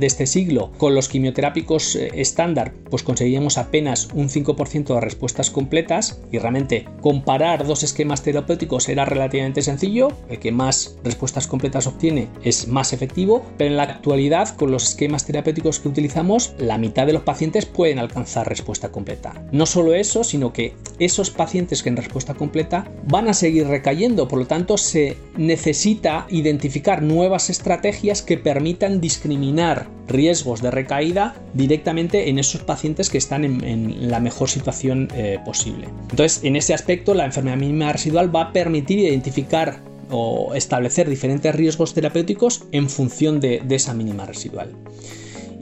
este 0.00 0.26
siglo, 0.26 0.70
con 0.78 0.94
los 0.94 1.08
quimioterápicos 1.08 1.96
eh, 1.96 2.10
estándar, 2.14 2.72
pues 2.90 3.02
conseguíamos 3.02 3.58
apenas 3.58 4.08
un 4.14 4.28
5% 4.28 4.94
de 4.94 5.00
respuestas 5.00 5.50
completas 5.50 6.20
y 6.30 6.38
realmente 6.38 6.86
comparar 7.00 7.66
dos 7.66 7.82
esquemas 7.82 8.22
terapéuticos 8.22 8.88
era 8.88 9.04
relativamente 9.04 9.62
sencillo, 9.62 10.08
el 10.28 10.38
que 10.38 10.52
más 10.52 10.96
respuestas 11.02 11.46
completas 11.46 11.86
obtiene 11.86 12.28
es 12.44 12.68
más 12.68 12.92
efectivo, 12.92 13.44
pero 13.56 13.70
en 13.70 13.76
la 13.76 13.84
actualidad 13.84 14.54
con 14.56 14.70
los 14.70 14.90
esquemas 14.90 15.24
terapéuticos 15.24 15.80
que 15.80 15.88
utilizamos, 15.88 16.54
la 16.58 16.78
mitad 16.78 17.06
de 17.06 17.14
los 17.14 17.22
pacientes 17.22 17.66
pueden 17.66 17.98
alcanzar 17.98 18.48
respuesta 18.48 18.90
completa. 18.90 19.42
No 19.52 19.66
solo 19.66 19.94
eso, 19.94 20.24
sino 20.24 20.52
que 20.52 20.74
esos 20.98 21.30
pacientes 21.30 21.82
que 21.82 21.88
en 21.88 21.96
respuesta 21.96 22.34
completa 22.34 22.86
van 23.04 23.28
a 23.28 23.34
seguir 23.34 23.66
recayendo, 23.66 24.28
por 24.28 24.38
lo 24.38 24.46
tanto 24.46 24.76
se 24.76 25.16
necesita 25.36 26.26
identificar 26.28 27.02
nuevos 27.02 27.21
nuevas 27.22 27.50
estrategias 27.50 28.20
que 28.20 28.36
permitan 28.36 29.00
discriminar 29.00 29.86
riesgos 30.08 30.60
de 30.60 30.72
recaída 30.72 31.36
directamente 31.54 32.28
en 32.28 32.40
esos 32.40 32.62
pacientes 32.62 33.10
que 33.10 33.18
están 33.18 33.44
en, 33.44 34.10
la 34.10 34.18
mejor 34.18 34.48
situación 34.48 35.08
eh, 35.14 35.38
posible. 35.44 35.86
Entonces, 36.10 36.42
en 36.42 36.56
ese 36.56 36.74
aspecto, 36.74 37.14
la 37.14 37.24
enfermedad 37.24 37.58
mínima 37.58 37.92
residual 37.92 38.34
va 38.34 38.42
a 38.42 38.52
permitir 38.52 38.98
identificar 38.98 39.80
o 40.10 40.52
establecer 40.54 41.08
diferentes 41.08 41.54
riesgos 41.54 41.94
terapéuticos 41.94 42.64
en 42.72 42.90
función 42.90 43.38
de 43.38 43.62
esa 43.70 43.94
mínima 43.94 44.26
residual. 44.26 44.74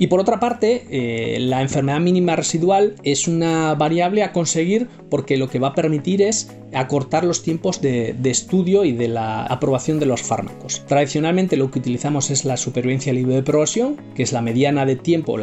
Y 0.00 0.06
por 0.06 0.18
otra 0.18 0.40
parte, 0.40 0.86
eh, 0.90 1.38
la 1.40 1.60
enfermedad 1.60 2.00
mínima 2.00 2.34
residual 2.34 2.94
es 3.02 3.28
una 3.28 3.74
variable 3.74 4.22
a 4.22 4.32
conseguir 4.32 4.88
porque 5.10 5.36
lo 5.36 5.50
que 5.50 5.58
va 5.58 5.68
a 5.68 5.74
permitir 5.74 6.22
es 6.22 6.50
acortar 6.72 7.22
los 7.22 7.42
tiempos 7.42 7.82
de, 7.82 8.16
estudio 8.24 8.86
y 8.86 8.92
de 8.92 9.08
la 9.08 9.44
aprobación 9.44 10.00
de 10.00 10.06
los 10.06 10.22
fármacos. 10.22 10.86
Tradicionalmente 10.86 11.58
lo 11.58 11.70
que 11.70 11.80
utilizamos 11.80 12.30
es 12.30 12.46
la 12.46 12.56
supervivencia 12.56 13.12
libre 13.12 13.34
de 13.34 13.42
progresión, 13.42 14.00
que 14.14 14.22
es 14.22 14.32
la 14.32 14.40
mediana 14.40 14.86
de 14.86 14.96
tiempo, 14.96 15.36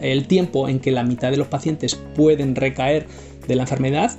el 0.00 0.26
tiempo 0.26 0.68
en 0.68 0.80
que 0.80 0.90
la 0.90 1.04
mitad 1.04 1.30
de 1.30 1.36
los 1.36 1.46
pacientes 1.46 1.94
pueden 2.16 2.56
recaer 2.56 3.06
de 3.46 3.54
la 3.54 3.62
enfermedad 3.62 4.10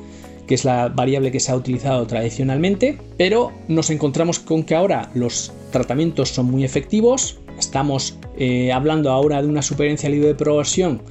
que 0.47 0.53
es 0.53 0.63
la 0.63 0.89
variable 0.89 1.31
que 1.31 1.39
se 1.39 1.51
ha 1.51 1.55
utilizado 1.55 2.05
tradicionalmente, 2.05 2.99
pero 3.17 3.51
nos 3.67 3.89
encontramos 3.89 4.37
con 4.37 4.63
que 4.63 4.75
ahora 4.75 5.09
los 5.15 5.51
tratamientos 5.71 6.29
son 6.29 6.51
muy 6.51 6.63
efectivos, 6.63 7.39
Estamos 7.57 8.17
eh, 8.37 8.71
hablando 8.71 9.11
ahora 9.11 9.41
de 9.41 9.47
una 9.47 9.61
supervivencia 9.61 10.09
libre 10.09 10.27
de 10.29 10.35
progresión 10.35 11.01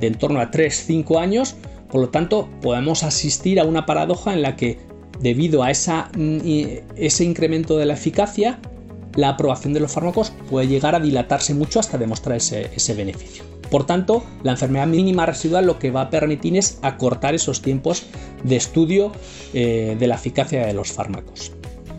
de 0.00 0.08
en 0.08 0.14
torno 0.16 0.40
a 0.40 0.50
3-5 0.50 1.20
años, 1.20 1.56
por 1.90 2.00
lo 2.00 2.08
tanto 2.10 2.48
podemos 2.60 3.02
asistir 3.02 3.58
a 3.60 3.64
una 3.64 3.86
paradoja 3.86 4.34
en 4.34 4.42
la 4.42 4.56
que 4.56 4.78
debido 5.20 5.62
a 5.62 5.68
mm, 5.70 6.38
ese 6.96 7.24
incremento 7.24 7.78
de 7.78 7.86
la 7.86 7.94
eficacia, 7.94 8.58
la 9.14 9.30
aprobación 9.30 9.72
de 9.72 9.80
los 9.80 9.92
fármacos 9.92 10.32
puede 10.50 10.68
llegar 10.68 10.94
a 10.94 11.00
dilatarse 11.00 11.54
mucho 11.54 11.80
hasta 11.80 11.98
demostrar 11.98 12.36
ese, 12.36 12.94
beneficio. 12.94 13.44
Por 13.70 13.86
tanto, 13.86 14.24
la 14.42 14.52
enfermedad 14.52 14.86
mínima 14.86 15.26
residual 15.26 15.66
lo 15.66 15.78
que 15.78 15.90
va 15.90 16.02
a 16.02 16.10
permitir 16.10 16.56
es 16.56 16.78
acortar 16.82 17.34
esos 17.34 17.62
tiempos 17.62 18.04
de 18.44 18.56
estudio 18.56 19.12
eh, 19.54 19.96
de 19.98 20.06
la 20.06 20.16
eficacia 20.16 20.66
de 20.66 20.72
los 20.74 20.92
fármacos. 20.92 21.52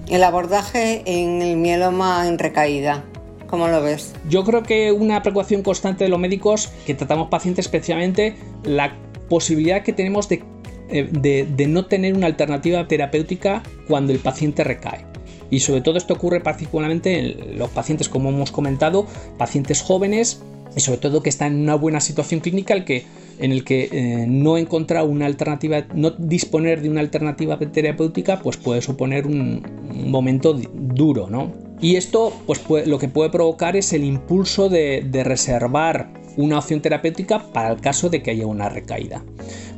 El 0.07 0.23
abordaje 0.23 1.01
en 1.05 1.41
el 1.41 1.57
mieloma 1.57 2.27
en 2.27 2.39
recaída. 2.39 3.03
¿Cómo 3.47 3.67
lo 3.67 3.81
ves? 3.81 4.13
Yo 4.29 4.43
creo 4.43 4.63
que 4.63 4.91
una 4.91 5.21
preocupación 5.21 5.63
constante 5.63 6.03
de 6.03 6.09
los 6.09 6.19
médicos 6.19 6.69
que 6.85 6.93
tratamos 6.93 7.29
pacientes 7.29 7.65
especialmente 7.65 8.35
la 8.63 8.97
posibilidad 9.29 9.83
que 9.83 9.93
tenemos 9.93 10.27
de, 10.29 10.43
eh, 10.89 11.67
no 11.67 11.85
tener 11.85 12.13
una 12.13 12.27
alternativa 12.27 12.87
terapéutica 12.87 13.63
cuando 13.87 14.11
el 14.11 14.19
paciente 14.19 14.63
recae. 14.63 15.05
Y 15.49 15.61
sobre 15.61 15.81
todo 15.81 15.97
esto 15.97 16.13
ocurre 16.13 16.41
particularmente 16.41 17.19
en 17.19 17.57
los 17.57 17.69
pacientes, 17.69 18.09
como 18.09 18.29
hemos 18.29 18.51
comentado, 18.51 19.07
pacientes 19.37 19.81
jóvenes 19.81 20.41
y 20.75 20.81
sobre 20.81 20.97
todo 20.97 21.23
que 21.23 21.29
están 21.29 21.53
en 21.53 21.61
una 21.61 21.75
buena 21.75 22.01
situación 22.01 22.41
clínica, 22.41 22.73
el 22.73 22.83
que 22.83 23.05
en 23.39 23.51
el 23.51 23.63
que 23.63 23.89
eh, 23.91 24.25
no 24.27 24.57
encontrar 24.57 25.05
una 25.05 25.25
alternativa, 25.25 25.85
no 25.93 26.11
disponer 26.11 26.81
de 26.81 26.89
una 26.89 27.01
alternativa 27.01 27.57
terapéutica, 27.59 28.39
pues 28.39 28.57
puede 28.57 28.81
suponer 28.81 29.27
un, 29.27 29.63
momento 30.09 30.53
duro, 30.53 31.27
¿no? 31.29 31.51
Y 31.79 31.95
esto, 31.95 32.33
pues 32.45 32.61
lo 32.87 32.97
que 32.97 33.07
puede 33.07 33.29
provocar 33.29 33.75
es 33.75 33.93
el 33.93 34.03
impulso 34.03 34.69
de, 34.69 35.07
reservar 35.23 36.09
una 36.35 36.59
opción 36.59 36.81
terapéutica 36.81 37.39
para 37.51 37.71
el 37.71 37.81
caso 37.81 38.09
de 38.09 38.21
que 38.21 38.31
haya 38.31 38.45
una 38.45 38.69
recaída. 38.69 39.23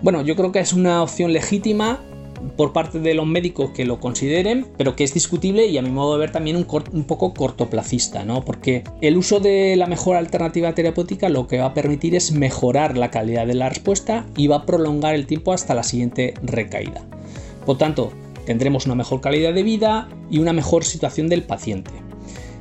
Bueno, 0.02 0.22
yo 0.22 0.36
creo 0.36 0.52
que 0.52 0.60
es 0.60 0.74
una 0.74 1.02
opción 1.02 1.34
legítima 1.34 2.02
por 2.56 2.72
parte 2.72 3.00
de 3.00 3.14
los 3.14 3.26
médicos 3.26 3.72
que 3.72 3.84
lo 3.86 4.00
consideren, 4.00 4.66
pero 4.78 4.96
que 4.96 5.04
es 5.04 5.14
discutible 5.14 5.66
y 5.68 5.78
a 5.78 5.82
mi 5.82 5.90
modo 5.90 6.14
de 6.14 6.20
ver 6.20 6.32
también 6.32 6.56
un, 6.56 6.66
un, 6.94 7.04
poco 7.04 7.34
cortoplacista, 7.34 8.24
¿no? 8.24 8.46
Porque 8.46 8.84
el 9.02 9.18
uso 9.18 9.42
de 9.42 9.76
la 9.76 9.88
mejor 9.88 10.16
alternativa 10.16 10.74
terapéutica 10.74 11.28
lo 11.28 11.48
que 11.48 11.60
va 11.60 11.68
a 11.68 11.74
permitir 11.74 12.16
es 12.16 12.32
mejorar 12.32 12.98
la 12.98 13.12
calidad 13.12 13.46
de 13.46 13.56
la 13.56 13.68
respuesta 13.68 14.26
y 14.38 14.48
va 14.48 14.58
a 14.58 14.66
prolongar 14.66 15.16
el 15.16 15.26
tiempo 15.26 15.52
hasta 15.52 15.76
la 15.76 15.84
siguiente 15.84 16.34
recaída. 16.42 17.06
Por 17.66 17.78
tanto, 17.78 18.14
tendremos 18.50 18.88
una 18.88 18.96
mejor 18.96 19.22
calidad 19.22 19.54
de 19.54 19.62
vida 19.62 20.10
y 20.32 20.40
una 20.40 20.54
mejor 20.54 20.84
situación 20.84 21.30
del 21.30 21.44
paciente. 21.44 21.92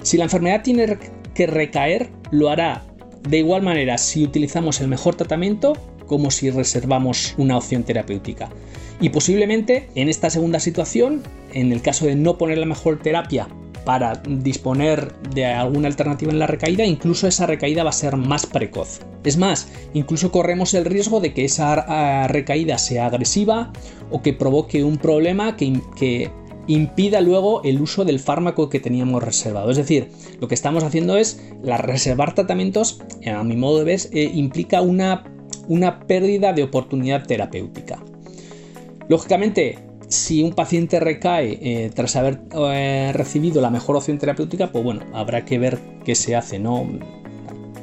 Si 0.03 0.19
la 0.19 0.25
enfermedad 0.25 0.61
tiene 0.63 0.99
que 1.33 1.47
recaer, 1.47 2.11
lo 2.31 2.51
hará 2.51 2.85
de 3.27 3.39
igual 3.39 3.63
manera 3.63 3.97
si 3.97 4.23
utilizamos 4.23 4.83
el 4.83 4.89
mejor 4.89 5.15
tratamiento 5.15 5.73
como 6.07 6.31
si 6.31 6.51
reservamos 6.51 7.35
una 7.39 7.57
opción 7.57 7.85
terapéutica. 7.85 8.51
Y 9.01 9.09
posiblemente 9.09 9.89
en 9.95 10.11
esta 10.11 10.29
segunda 10.29 10.61
situación, 10.61 11.23
en 11.55 11.73
el 11.73 11.81
caso 11.81 12.05
de 12.05 12.17
no 12.17 12.37
poner 12.37 12.59
la 12.59 12.67
mejor 12.67 12.99
terapia 13.01 13.49
para 13.89 14.21
disponer 14.29 15.15
de 15.31 15.47
alguna 15.47 15.89
alternativa 15.89 16.31
en 16.31 16.39
la 16.39 16.47
recaída, 16.47 16.85
incluso 16.85 17.27
esa 17.27 17.47
recaída 17.47 17.85
va 17.85 17.89
a 17.89 17.95
ser 17.95 18.19
más 18.19 18.45
precoz. 18.45 19.01
Es 19.25 19.39
más, 19.39 19.67
incluso 19.95 20.31
corremos 20.31 20.75
el 20.75 20.85
riesgo 20.85 21.21
de 21.21 21.33
que 21.33 21.47
esa 21.47 21.73
ah, 21.73 22.29
recaída 22.29 22.77
sea 22.77 23.07
agresiva 23.07 23.73
o 24.11 24.21
que 24.21 24.35
provoque 24.35 24.85
un 24.85 24.99
problema 24.99 25.57
que, 25.57 26.31
impida 26.67 27.23
luego 27.23 27.63
el 27.65 27.81
uso 27.81 28.05
del 28.05 28.21
fármaco 28.21 28.69
que 28.69 28.79
teníamos 28.79 29.23
reservado. 29.23 29.71
Es 29.71 29.79
decir, 29.79 30.11
lo 30.39 30.49
que 30.49 30.55
estamos 30.55 30.85
haciendo 30.85 31.17
es 31.17 31.43
reservar 31.63 32.35
tratamiamentos, 32.35 33.01
a 33.27 33.43
mi 33.43 33.57
modo 33.57 33.79
de 33.79 33.85
ver, 33.85 34.01
eh, 34.13 34.31
implica 34.35 34.83
una 34.83 35.25
pérdida 36.07 36.53
de 36.53 36.63
oportunidad 36.63 37.27
terapéutica. 37.27 38.05
Lógicamente, 39.09 39.88
si 40.09 40.43
un 40.43 40.53
paciente 40.53 41.01
recae 41.01 41.59
eh, 41.61 41.91
tras 41.95 42.17
haber 42.17 42.41
eh, 42.53 43.13
recibido 43.15 43.61
la 43.61 43.71
mejor 43.71 43.97
opción 43.97 44.19
terapéutica, 44.19 44.73
pues 44.73 44.83
bueno, 44.83 45.03
habrá 45.13 45.45
que 45.45 45.59
ver 45.59 45.79
qué 46.05 46.15
se 46.15 46.35
hace, 46.35 46.59
¿no? 46.59 46.87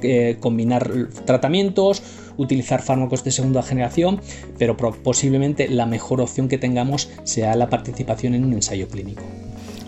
Eh, 0.02 0.38
combinar 0.40 0.92
tratamientos, 1.26 2.04
utilizar 2.38 2.82
fármacos 2.82 3.24
de 3.24 3.32
segunda 3.32 3.64
generación, 3.64 4.20
pero 4.58 4.76
posiblemente 4.76 5.68
la 5.70 5.86
mejor 5.86 6.22
opción 6.22 6.48
que 6.48 6.58
tengamos 6.58 7.10
sea 7.24 7.56
la 7.56 7.70
participación 7.70 8.34
en 8.34 8.44
un 8.44 8.54
ensayo 8.54 8.88
clínico. 8.88 9.24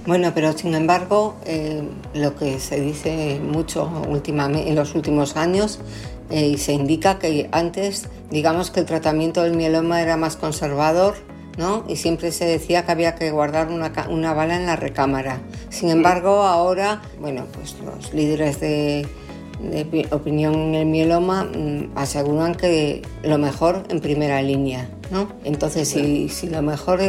Bueno, 0.06 0.32
pero 0.34 0.58
sin 0.58 0.74
embargo, 0.74 1.36
lo 2.14 2.36
que 2.38 2.60
se 2.60 2.80
dice 2.80 3.42
mucho 3.42 3.92
últimamente, 4.08 4.70
en 4.70 4.76
los 4.76 4.96
últimos 4.96 5.36
años 5.36 5.80
y 6.32 6.58
se 6.58 6.72
indica 6.72 7.20
que 7.20 7.50
antes, 7.52 8.08
digamos 8.32 8.72
que 8.72 8.80
el 8.80 8.86
tratamiento 8.86 9.44
del 9.44 9.58
mieloma 9.58 10.02
era 10.02 10.16
más 10.16 10.38
conservador 10.38 11.16
¿no? 11.58 11.84
Y 11.88 11.96
siempre 11.96 12.32
se 12.32 12.46
decía 12.46 12.86
que 12.86 12.92
había 12.92 13.16
que 13.16 13.32
guardar 13.32 13.70
una, 13.70 13.92
una 14.10 14.34
bala 14.34 14.56
en 14.56 14.66
la 14.66 14.76
recámara. 14.76 15.42
Sin 15.70 15.90
embargo, 15.90 16.44
ahora, 16.44 17.02
bueno, 17.20 17.46
pues 17.52 17.76
los 17.84 18.14
líderes 18.14 18.60
de, 18.60 19.08
opinión 20.12 20.54
en 20.54 20.76
el 20.76 20.86
mieloma 20.86 21.46
mm, 21.46 21.98
aseguran 21.98 22.54
que 22.54 23.02
lo 23.24 23.40
mejor 23.40 23.84
en 23.90 24.00
primera 24.02 24.40
línea, 24.44 24.88
¿no? 25.10 25.30
Entonces, 25.44 25.88
si, 25.88 26.30
si, 26.30 26.48
lo 26.48 26.62
mejor 26.62 27.02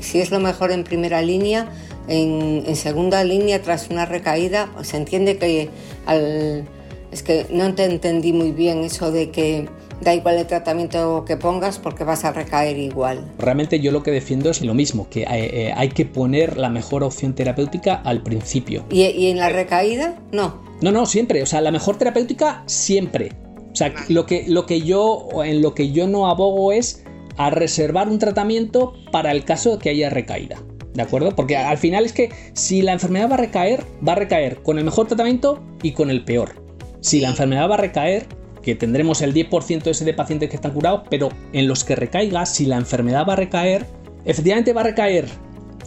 si 0.00 0.20
es 0.20 0.32
lo 0.32 0.40
mejor 0.40 0.72
en 0.72 0.82
primera 0.82 1.22
línea, 1.22 1.68
en, 2.08 2.64
en 2.66 2.76
segunda 2.76 3.22
línea, 3.22 3.62
tras 3.62 3.90
una 3.90 4.06
recaída, 4.06 4.68
se 4.82 4.96
entiende 4.96 5.38
que 5.38 5.70
al... 6.06 6.68
Es 7.12 7.22
que 7.22 7.46
no 7.50 7.72
te 7.76 7.84
entendí 7.84 8.32
muy 8.32 8.50
bien 8.50 8.82
eso 8.82 9.12
de 9.12 9.30
que 9.30 9.68
da 10.00 10.14
igual 10.14 10.36
el 10.36 10.46
tratamiento 10.46 11.24
que 11.26 11.36
pongas 11.36 11.78
porque 11.78 12.04
vas 12.04 12.24
a 12.24 12.32
recaer 12.32 12.78
igual. 12.78 13.24
Realmente 13.38 13.80
yo 13.80 13.92
lo 13.92 14.02
que 14.02 14.10
defiendo 14.10 14.50
es 14.50 14.62
lo 14.62 14.74
mismo, 14.74 15.08
que 15.08 15.26
hay, 15.26 15.42
eh, 15.42 15.72
hay 15.76 15.88
que 15.88 16.04
poner 16.04 16.56
la 16.56 16.68
mejor 16.68 17.02
opción 17.02 17.34
terapéutica 17.34 17.94
al 17.94 18.22
principio. 18.22 18.84
¿Y, 18.90 19.28
en 19.28 19.38
la 19.38 19.48
recaída? 19.48 20.18
No. 20.32 20.62
No, 20.80 20.92
no, 20.92 21.06
siempre. 21.06 21.42
O 21.42 21.46
sea, 21.46 21.60
la 21.60 21.70
mejor 21.70 21.96
terapéutica 21.96 22.62
siempre. 22.66 23.32
O 23.72 23.76
sea, 23.76 23.92
lo 24.08 24.26
que, 24.26 24.44
lo 24.46 24.66
que 24.66 24.82
yo, 24.82 25.28
en 25.44 25.62
lo 25.62 25.74
que 25.74 25.90
yo 25.90 26.06
no 26.06 26.28
abogo 26.28 26.72
es 26.72 27.04
a 27.36 27.50
reservar 27.50 28.08
un 28.08 28.18
tratamiento 28.18 28.94
para 29.10 29.32
el 29.32 29.44
caso 29.44 29.72
de 29.72 29.78
que 29.78 29.90
haya 29.90 30.10
recaída. 30.10 30.58
¿De 30.94 31.02
acuerdo? 31.02 31.34
Porque 31.34 31.56
al 31.56 31.76
final 31.76 32.04
es 32.04 32.12
que 32.12 32.30
si 32.52 32.80
la 32.80 32.92
enfermedad 32.92 33.28
va 33.28 33.34
a 33.34 33.38
recaer, 33.38 33.84
va 34.06 34.12
a 34.12 34.16
recaer 34.16 34.62
con 34.62 34.78
el 34.78 34.84
mejor 34.84 35.08
tratamiento 35.08 35.60
y 35.82 35.92
con 35.92 36.08
el 36.08 36.24
peor. 36.24 36.62
Si 37.00 37.20
la 37.20 37.30
enfermedad 37.30 37.68
va 37.68 37.74
a 37.74 37.78
recaer, 37.78 38.26
que 38.64 38.74
tendremos 38.74 39.22
el 39.22 39.34
10% 39.34 39.86
ese 39.86 40.04
de 40.04 40.14
pacientes 40.14 40.48
que 40.48 40.56
están 40.56 40.72
curados, 40.72 41.02
pero 41.10 41.28
en 41.52 41.68
los 41.68 41.84
que 41.84 41.94
recaiga, 41.94 42.46
si 42.46 42.66
la 42.66 42.76
enfermedad 42.76 43.26
va 43.28 43.34
a 43.34 43.36
recaer, 43.36 43.86
efectivamente 44.24 44.72
va 44.72 44.80
a 44.80 44.84
recaer 44.84 45.26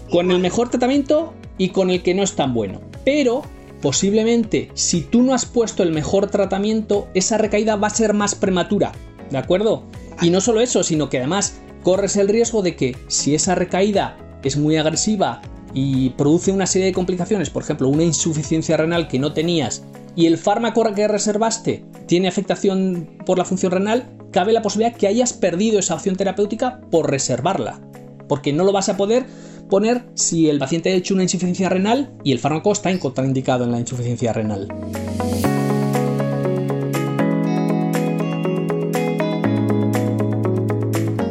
con 0.09 0.31
el 0.31 0.39
mejor 0.39 0.69
tratamiento 0.69 1.33
y 1.57 1.69
con 1.69 1.89
el 1.89 2.03
que 2.03 2.13
no 2.13 2.23
es 2.23 2.35
tan 2.35 2.53
bueno. 2.53 2.81
Pero 3.03 3.41
posiblemente 3.81 4.69
si 4.73 5.01
tú 5.01 5.21
no 5.21 5.33
has 5.33 5.45
puesto 5.45 5.83
el 5.83 5.91
mejor 5.91 6.27
tratamiento, 6.27 7.07
esa 7.13 7.37
recaída 7.37 7.75
va 7.75 7.87
a 7.87 7.91
ser 7.91 8.13
más 8.13 8.35
prematura, 8.35 8.91
¿de 9.29 9.37
acuerdo? 9.37 9.83
Y 10.21 10.29
no 10.29 10.39
solo 10.41 10.61
eso, 10.61 10.83
sino 10.83 11.09
que 11.09 11.17
además 11.17 11.59
corres 11.83 12.15
el 12.15 12.27
riesgo 12.27 12.61
de 12.61 12.75
que 12.75 12.95
si 13.07 13.35
esa 13.35 13.55
recaída 13.55 14.17
es 14.43 14.57
muy 14.57 14.77
agresiva 14.77 15.41
y 15.73 16.11
produce 16.11 16.51
una 16.51 16.65
serie 16.65 16.87
de 16.87 16.93
complicaciones, 16.93 17.49
por 17.49 17.63
ejemplo, 17.63 17.89
una 17.89 18.03
insuficiencia 18.03 18.77
renal 18.77 19.07
que 19.07 19.19
no 19.19 19.33
tenías 19.33 19.83
y 20.17 20.25
el 20.25 20.39
fármaco 20.39 20.83
que 20.95 21.07
reservaste 21.07 21.85
tiene 22.07 22.27
afectación 22.27 23.07
por 23.25 23.37
la 23.37 23.45
función 23.45 23.71
renal, 23.71 24.09
cabe 24.31 24.51
la 24.51 24.63
posibilidad 24.63 24.97
que 24.97 25.07
hayas 25.07 25.31
perdido 25.31 25.77
esa 25.77 25.93
opción 25.93 26.15
terapéutica 26.15 26.81
por 26.89 27.09
reservarla. 27.09 27.79
Porque 28.27 28.51
no 28.51 28.63
lo 28.63 28.73
vas 28.73 28.89
a 28.89 28.97
poder 28.97 29.27
poner 29.69 30.05
si 30.15 30.49
el 30.49 30.57
paciente 30.57 30.89
ha 30.89 30.95
hecho 30.95 31.13
una 31.13 31.23
insuficiencia 31.23 31.69
renal 31.69 32.11
y 32.23 32.31
el 32.31 32.39
fármaco 32.39 32.71
está 32.71 32.97
contraindicado 32.97 33.63
en 33.63 33.71
la 33.71 33.79
insuficiencia 33.79 34.33
renal. 34.33 34.67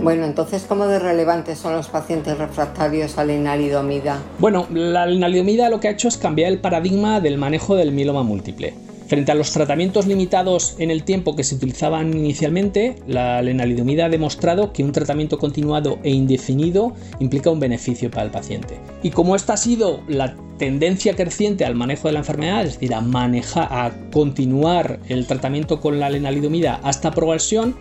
Bueno, 0.07 0.25
entonces, 0.25 0.65
¿cómo 0.69 0.87
de 0.87 1.01
relevantes 1.01 1.59
son 1.59 1.73
los 1.73 1.89
pacientes 1.89 2.39
refractarios 2.39 3.19
a 3.19 3.25
la 3.25 3.33
enalidomida? 3.33 4.23
Bueno, 4.39 4.69
la 4.73 5.11
enalidomida 5.11 5.69
lo 5.69 5.81
que 5.81 5.89
ha 5.89 5.91
hecho 5.91 6.07
es 6.07 6.17
cambiar 6.17 6.53
el 6.53 6.61
paradigma 6.61 7.21
del 7.21 7.39
manejo 7.39 7.75
del 7.75 7.91
mieloma 7.91 8.23
múltiple. 8.23 8.75
Frente 9.09 9.33
a 9.33 9.35
los 9.35 9.51
tratamientos 9.51 10.07
limitados 10.07 10.77
en 10.79 10.93
el 10.93 11.03
tiempo 11.03 11.35
que 11.35 11.43
se 11.43 11.57
utilizaban 11.57 12.17
inicialmente, 12.17 12.95
la 13.09 13.43
lenalidomida 13.43 14.05
ha 14.05 14.09
demostrado 14.09 14.73
que 14.73 14.85
un 14.85 14.93
tratamiento 14.93 15.39
continuado 15.39 15.99
e 16.05 16.11
indefinido 16.11 16.93
implica 17.19 17.51
un 17.51 17.59
beneficio 17.59 18.09
para 18.09 18.27
el 18.27 18.31
paciente. 18.31 18.79
Y 19.03 19.11
como 19.11 19.35
esta 19.35 19.55
ha 19.55 19.57
sido 19.57 20.05
la 20.07 20.37
tendencia 20.57 21.17
creciente 21.17 21.65
al 21.65 21.75
manejo 21.75 22.07
de 22.07 22.13
la 22.13 22.21
enfermedad, 22.21 22.65
es 22.65 22.75
decir, 22.75 22.95
a 22.95 23.01
manejar, 23.01 23.67
a 23.73 23.91
continuar 24.13 25.01
el 25.09 25.27
tratamiento 25.27 25.81
con 25.81 25.99
la 25.99 26.11
lenalidomida 26.11 26.79
hasta 26.85 27.11
progresión, 27.11 27.75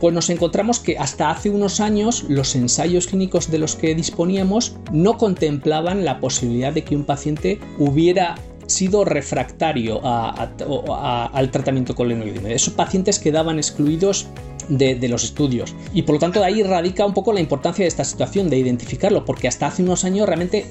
pues 0.00 0.14
nos 0.14 0.30
encontramos 0.30 0.80
que 0.80 0.98
hasta 0.98 1.30
hace 1.30 1.50
unos 1.50 1.80
años 1.80 2.24
los 2.28 2.56
ensayos 2.56 3.06
clínicos 3.06 3.50
de 3.50 3.58
los 3.58 3.76
que 3.76 3.94
disponíamos 3.94 4.74
no 4.90 5.18
contemplaban 5.18 6.04
la 6.04 6.18
posibilidad 6.20 6.72
de 6.72 6.82
que 6.82 6.96
un 6.96 7.04
paciente 7.04 7.60
hubiera 7.78 8.36
sido 8.66 9.04
refractario 9.04 10.00
al 10.02 11.50
tratamiento 11.50 11.94
con 11.94 12.08
lenalidomida. 12.08 12.54
Esos 12.54 12.74
pacientes 12.74 13.18
quedaban 13.18 13.58
excluidos 13.58 14.28
de, 14.68 14.94
de, 14.94 15.08
los 15.08 15.24
estudios. 15.24 15.74
Y 15.92 16.02
por 16.02 16.14
lo 16.14 16.18
tanto 16.20 16.38
de 16.38 16.46
ahí 16.46 16.62
radica 16.62 17.04
un 17.04 17.12
poco 17.12 17.32
la 17.32 17.40
importancia 17.40 17.82
de 17.82 17.88
esta 17.88 18.04
situación, 18.04 18.48
de 18.48 18.58
identificarlo, 18.58 19.24
porque 19.24 19.48
hasta 19.48 19.66
hace 19.66 19.82
unos 19.82 20.04
años 20.04 20.26
realmente 20.26 20.66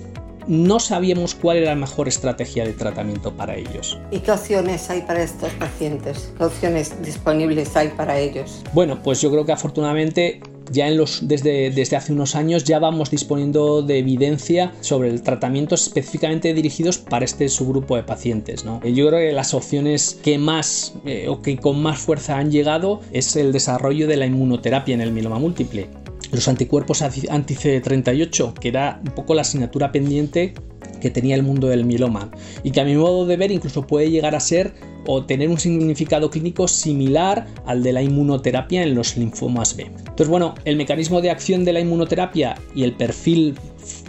no 0.49 0.79
sabíamos 0.79 1.35
cuál 1.35 1.57
era 1.57 1.69
la 1.69 1.75
mejor 1.75 2.07
estrategia 2.07 2.65
de 2.65 2.73
tratamiento 2.73 3.31
para 3.33 3.55
ellos. 3.55 3.99
¿Y 4.09 4.19
qué 4.19 4.31
opciones 4.31 4.89
hay 4.89 5.03
para 5.03 5.21
estos 5.21 5.51
pacientes? 5.53 6.33
¿Qué 6.37 6.43
opciones 6.43 7.01
disponibles 7.03 7.75
hay 7.77 7.89
para 7.89 8.17
ellos? 8.17 8.63
Bueno, 8.73 9.01
pues 9.03 9.21
yo 9.21 9.29
creo 9.29 9.45
que 9.45 9.51
afortunadamente 9.51 10.41
ya 10.71 10.87
en 10.87 10.97
los, 10.97 11.27
desde, 11.27 11.69
desde 11.69 11.95
hace 11.95 12.13
unos 12.13 12.35
años 12.35 12.63
ya 12.63 12.79
vamos 12.79 13.11
disponiendo 13.11 13.83
de 13.83 13.99
evidencia 13.99 14.71
sobre 14.81 15.09
el 15.09 15.21
tratamiento 15.21 15.75
específicamente 15.75 16.53
dirigidos 16.53 16.97
para 16.97 17.25
este 17.25 17.47
subgrupo 17.47 17.95
de 17.95 18.03
pacientes. 18.03 18.65
¿no? 18.65 18.83
Yo 18.83 19.07
creo 19.07 19.19
que 19.19 19.31
las 19.31 19.53
opciones 19.53 20.19
que 20.23 20.39
más 20.39 20.93
eh, 21.05 21.27
o 21.29 21.43
que 21.43 21.57
con 21.57 21.79
más 21.81 21.99
fuerza 21.99 22.37
han 22.37 22.51
llegado 22.51 23.01
es 23.11 23.35
el 23.35 23.51
desarrollo 23.51 24.07
de 24.07 24.17
la 24.17 24.25
inmunoterapia 24.25 24.95
en 24.95 25.01
el 25.01 25.11
mieloma 25.11 25.37
múltiple 25.37 25.89
los 26.31 26.47
anticuerpos 26.47 27.01
anti-CD38, 27.01 28.53
que 28.53 28.67
era 28.67 29.01
un 29.05 29.13
poco 29.13 29.33
la 29.33 29.41
asignatura 29.41 29.91
pendiente 29.91 30.53
que 30.99 31.09
tenía 31.09 31.35
el 31.35 31.43
mundo 31.43 31.67
del 31.67 31.85
mieloma 31.85 32.29
y 32.63 32.71
que 32.71 32.81
a 32.81 32.85
mi 32.85 32.95
modo 32.95 33.25
de 33.25 33.37
ver 33.37 33.51
incluso 33.51 33.87
puede 33.87 34.11
llegar 34.11 34.35
a 34.35 34.39
ser 34.39 34.73
o 35.07 35.25
tener 35.25 35.49
un 35.49 35.57
significado 35.57 36.29
clínico 36.29 36.67
similar 36.67 37.47
al 37.65 37.81
de 37.83 37.93
la 37.93 38.01
inmunoterapia 38.01 38.83
en 38.83 38.95
los 38.95 39.17
linfomas 39.17 39.75
B. 39.75 39.83
Entonces, 39.83 40.27
bueno, 40.27 40.55
el 40.65 40.75
mecanismo 40.75 41.21
de 41.21 41.31
acción 41.31 41.65
de 41.65 41.73
la 41.73 41.79
inmunoterapia 41.79 42.55
y 42.75 42.83
el 42.83 42.93
perfil 42.93 43.57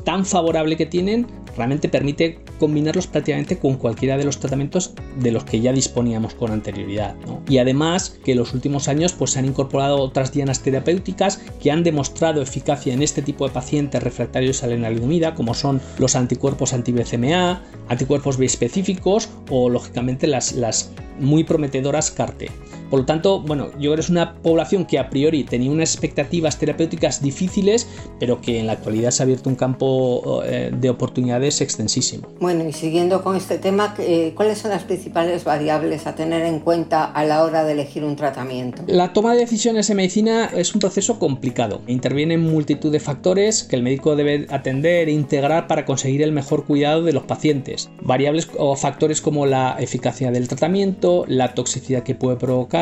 tan 0.04 0.26
favorable 0.26 0.76
que 0.76 0.86
tienen 0.86 1.26
realmente 1.56 1.88
permite 1.88 2.38
combinarlos 2.58 3.06
prácticamente 3.06 3.58
con 3.58 3.76
cualquiera 3.76 4.16
de 4.16 4.24
los 4.24 4.38
tratamientos 4.38 4.94
de 5.18 5.32
los 5.32 5.44
que 5.44 5.60
ya 5.60 5.72
disponíamos 5.72 6.34
con 6.34 6.50
anterioridad. 6.50 7.16
Y 7.48 7.58
además 7.58 8.18
que 8.24 8.32
en 8.32 8.38
los 8.38 8.54
últimos 8.54 8.88
años 8.88 9.12
pues, 9.12 9.32
se 9.32 9.38
han 9.38 9.46
incorporado 9.46 9.98
otras 9.98 10.32
dianas 10.32 10.62
terapéuticas 10.62 11.40
que 11.60 11.70
han 11.70 11.82
demostrado 11.82 12.42
eficacia 12.42 12.92
en 12.92 13.02
este 13.02 13.22
tipo 13.22 13.46
de 13.46 13.54
pacientes 13.54 14.02
refractarios 14.02 14.62
a 14.62 14.66
la 14.66 14.74
lenalidomida, 14.74 15.34
como 15.34 15.54
son 15.54 15.80
los 15.98 16.16
anticuerpos 16.16 16.72
anti-BCMA, 16.72 17.62
anticuerpos 17.88 18.36
biespecíficos 18.36 19.28
o 19.50 19.68
lógicamente 19.68 20.26
las, 20.26 20.52
las 20.52 20.90
muy 21.18 21.44
prometedoras 21.44 22.10
CARTE. 22.10 22.50
Por 22.90 23.00
lo 23.00 23.06
tanto, 23.06 23.40
bueno, 23.40 23.70
yo 23.78 23.90
creo 23.90 23.94
que 23.94 24.00
es 24.00 24.10
una 24.10 24.34
población 24.34 24.84
que 24.84 24.98
a 24.98 25.08
priori 25.08 25.44
tenía 25.44 25.70
unas 25.70 25.94
expectativas 25.94 26.58
terapéuticas 26.58 27.22
difíciles, 27.22 27.88
pero 28.18 28.40
que 28.40 28.58
en 28.58 28.66
la 28.66 28.72
actualidad 28.72 29.12
se 29.12 29.22
ha 29.22 29.24
abierto 29.24 29.48
un 29.48 29.56
campo 29.56 30.42
eh, 30.44 30.70
de 30.76 30.90
oportunidades 30.90 31.60
extensísimo. 31.60 32.28
Bueno, 32.40 32.68
y 32.68 32.72
siguiendo 32.72 33.22
con 33.22 33.36
este 33.36 33.58
tema, 33.58 33.94
eh, 33.98 34.32
¿cuáles 34.34 34.58
son 34.58 34.72
las 34.72 34.82
principales 34.82 35.44
variables 35.44 36.06
a 36.06 36.14
tener 36.14 36.44
en 36.44 36.60
cuenta 36.60 37.04
a 37.04 37.24
la 37.24 37.44
hora 37.44 37.64
de 37.64 37.72
elegir 37.72 38.04
un 38.04 38.16
tratamiento? 38.16 38.82
La 38.86 39.12
toma 39.12 39.34
de 39.34 39.40
decisiones 39.40 39.88
en 39.90 39.96
medicina 39.96 40.50
es 40.54 40.74
un 40.74 40.80
proceso 40.80 41.18
complicado. 41.18 41.82
Intervienen 41.86 42.42
multitud 42.42 42.90
de 42.90 43.00
factores 43.00 43.62
que 43.62 43.76
el 43.76 43.82
médico 43.82 44.16
debe 44.16 44.46
atender 44.50 45.08
e 45.08 45.12
integrar 45.12 45.68
para 45.68 45.84
conseguir 45.84 46.22
el 46.22 46.32
mejor 46.32 46.64
cuidado 46.64 47.02
de 47.02 47.12
los 47.12 47.22
pacientes. 47.24 47.88
Variables 48.02 48.48
o 48.56 48.74
factores 48.74 49.20
como 49.20 49.46
la 49.46 49.76
eficacia 49.78 50.30
del 50.30 50.48
tratamiento, 50.48 51.24
la 51.28 51.54
toxicidad 51.54 52.02
que 52.02 52.14
puede 52.14 52.36
provocar, 52.36 52.79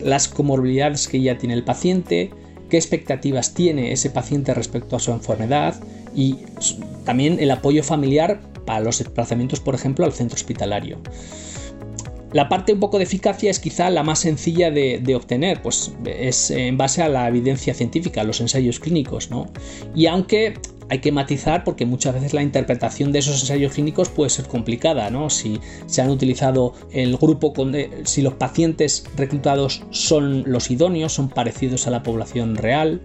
las 0.00 0.28
comorbilidades 0.28 1.08
que 1.08 1.20
ya 1.20 1.38
tiene 1.38 1.54
el 1.54 1.64
paciente, 1.64 2.30
qué 2.68 2.76
expectativas 2.76 3.54
tiene 3.54 3.92
ese 3.92 4.10
paciente 4.10 4.54
respecto 4.54 4.96
a 4.96 5.00
su 5.00 5.10
enfermedad 5.12 5.74
y 6.14 6.36
también 7.04 7.38
el 7.40 7.50
apoyo 7.50 7.82
familiar 7.82 8.40
para 8.66 8.80
los 8.80 8.98
desplazamientos, 8.98 9.60
por 9.60 9.74
ejemplo, 9.74 10.04
al 10.04 10.12
centro 10.12 10.36
hospitalario. 10.36 10.98
La 12.32 12.50
parte 12.50 12.74
un 12.74 12.80
poco 12.80 12.98
de 12.98 13.04
eficacia 13.04 13.50
es 13.50 13.58
quizá 13.58 13.88
la 13.88 14.02
más 14.02 14.18
sencilla 14.18 14.70
de, 14.70 15.14
obtener, 15.14 15.62
pues 15.62 15.92
es 16.04 16.50
en 16.50 16.76
base 16.76 17.02
a 17.02 17.08
la 17.08 17.26
evidencia 17.26 17.72
científica, 17.72 18.22
los 18.24 18.40
ensayos 18.42 18.78
clínicos, 18.78 19.30
¿no? 19.30 19.46
Y 19.94 20.06
aunque 20.06 20.54
hay 20.88 21.00
que 21.00 21.12
matizar 21.12 21.64
porque 21.64 21.86
muchas 21.86 22.14
veces 22.14 22.34
la 22.34 22.42
interpretación 22.42 23.12
de 23.12 23.20
esos 23.20 23.40
ensayos 23.40 23.72
clínicos 23.72 24.08
puede 24.08 24.30
ser 24.30 24.46
complicada, 24.46 25.10
¿no? 25.10 25.30
Si 25.30 25.60
se 25.86 26.02
han 26.02 26.10
utilizado 26.10 26.74
el 26.92 27.16
grupo 27.16 27.52
con 27.52 27.74
si 28.04 28.22
los 28.22 28.34
pacientes 28.34 29.04
reclutados 29.16 29.82
son 29.90 30.44
los 30.46 30.70
idóneos, 30.70 31.12
son 31.12 31.28
parecidos 31.28 31.86
a 31.86 31.90
la 31.90 32.02
población 32.02 32.56
real, 32.56 33.00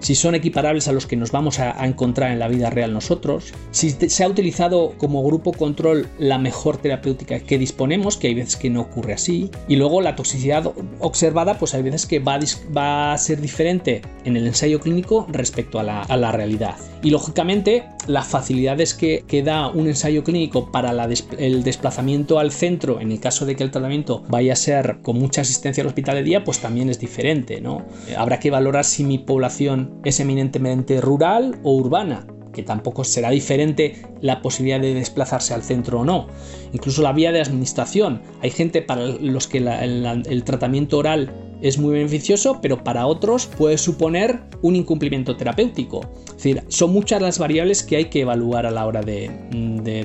si 0.00 0.14
son 0.14 0.34
equiparables 0.34 0.88
a 0.88 0.92
los 0.92 1.06
que 1.06 1.16
nos 1.16 1.32
vamos 1.32 1.58
a, 1.58 1.84
encontrar 1.86 2.32
en 2.32 2.38
la 2.38 2.48
vida 2.48 2.70
real 2.70 2.92
nosotros, 2.92 3.52
si 3.70 3.90
se 3.90 4.24
ha 4.24 4.28
utilizado 4.28 4.94
como 4.98 5.22
grupo 5.24 5.52
control 5.52 6.08
la 6.18 6.38
mejor 6.38 6.76
terapéutica 6.78 7.40
que 7.40 7.58
disponemos, 7.58 8.16
que 8.16 8.28
hay 8.28 8.34
veces 8.34 8.56
que 8.56 8.70
no 8.70 8.82
ocurre 8.82 9.14
así, 9.14 9.50
y 9.68 9.76
luego 9.76 10.00
la 10.00 10.16
toxicidad 10.16 10.72
observada, 11.00 11.58
pues 11.58 11.74
hay 11.74 11.82
veces 11.82 12.06
que 12.06 12.18
va 12.18 13.12
a, 13.12 13.18
ser 13.18 13.40
diferente 13.40 14.02
en 14.24 14.36
el 14.36 14.46
ensayo 14.46 14.80
clínico 14.80 15.26
respecto 15.30 15.78
a 15.78 15.82
la, 15.82 16.32
realidad. 16.32 16.76
Y 17.02 17.10
lógicamente, 17.10 17.84
las 18.06 18.26
facilidades 18.26 18.94
que, 18.94 19.24
da 19.44 19.68
un 19.68 19.86
ensayo 19.86 20.24
clínico 20.24 20.72
para 20.72 20.90
el 21.38 21.62
desplazamiento 21.62 22.38
al 22.38 22.50
centro, 22.50 23.00
en 23.00 23.12
el 23.12 23.20
caso 23.20 23.46
de 23.46 23.54
que 23.54 23.62
el 23.62 23.70
tratamiento 23.70 24.24
vaya 24.28 24.54
a 24.54 24.56
ser 24.56 24.98
con 25.02 25.18
mucha 25.18 25.42
asistencia 25.42 25.82
al 25.82 25.88
hospital 25.88 26.16
de 26.16 26.22
día, 26.22 26.44
pues 26.44 26.58
también 26.58 26.90
es 26.90 26.98
diferente, 26.98 27.60
¿no? 27.60 27.84
Habrá 28.16 28.40
que 28.40 28.50
valorar 28.50 28.84
si 28.84 29.04
mi 29.04 29.18
población 29.18 29.85
es 30.04 30.20
eminentemente 30.20 31.00
rural 31.00 31.58
o 31.62 31.76
urbana, 31.76 32.26
que 32.56 32.62
tampoco 32.62 33.04
será 33.04 33.30
diferente 33.30 33.96
la 34.22 34.40
posibilidad 34.40 34.80
de 34.80 34.94
desplazarse 34.94 35.52
al 35.52 35.62
centro 35.62 36.00
o 36.00 36.04
no. 36.04 36.26
Incluso 36.72 37.02
la 37.02 37.12
vía 37.12 37.30
de 37.30 37.40
administración. 37.40 38.22
Hay 38.40 38.50
gente 38.50 38.80
para 38.80 39.06
los 39.06 39.46
que 39.46 39.58
el, 39.58 40.44
tratamiento 40.44 40.98
oral 40.98 41.30
es 41.60 41.78
muy 41.78 41.92
beneficioso, 41.92 42.60
pero 42.62 42.82
para 42.82 43.06
otros 43.06 43.46
puede 43.46 43.76
suponer 43.76 44.40
un 44.62 44.74
incumplimiento 44.74 45.36
terapéutico. 45.36 46.00
Es 46.28 46.36
decir, 46.36 46.64
son 46.68 46.92
muchas 46.92 47.20
las 47.20 47.38
variables 47.38 47.82
que 47.82 47.96
hay 47.96 48.04
que 48.06 48.22
evaluar 48.22 48.64
a 48.64 48.70
la 48.70 48.86
hora 48.86 49.02
de, 49.02 49.30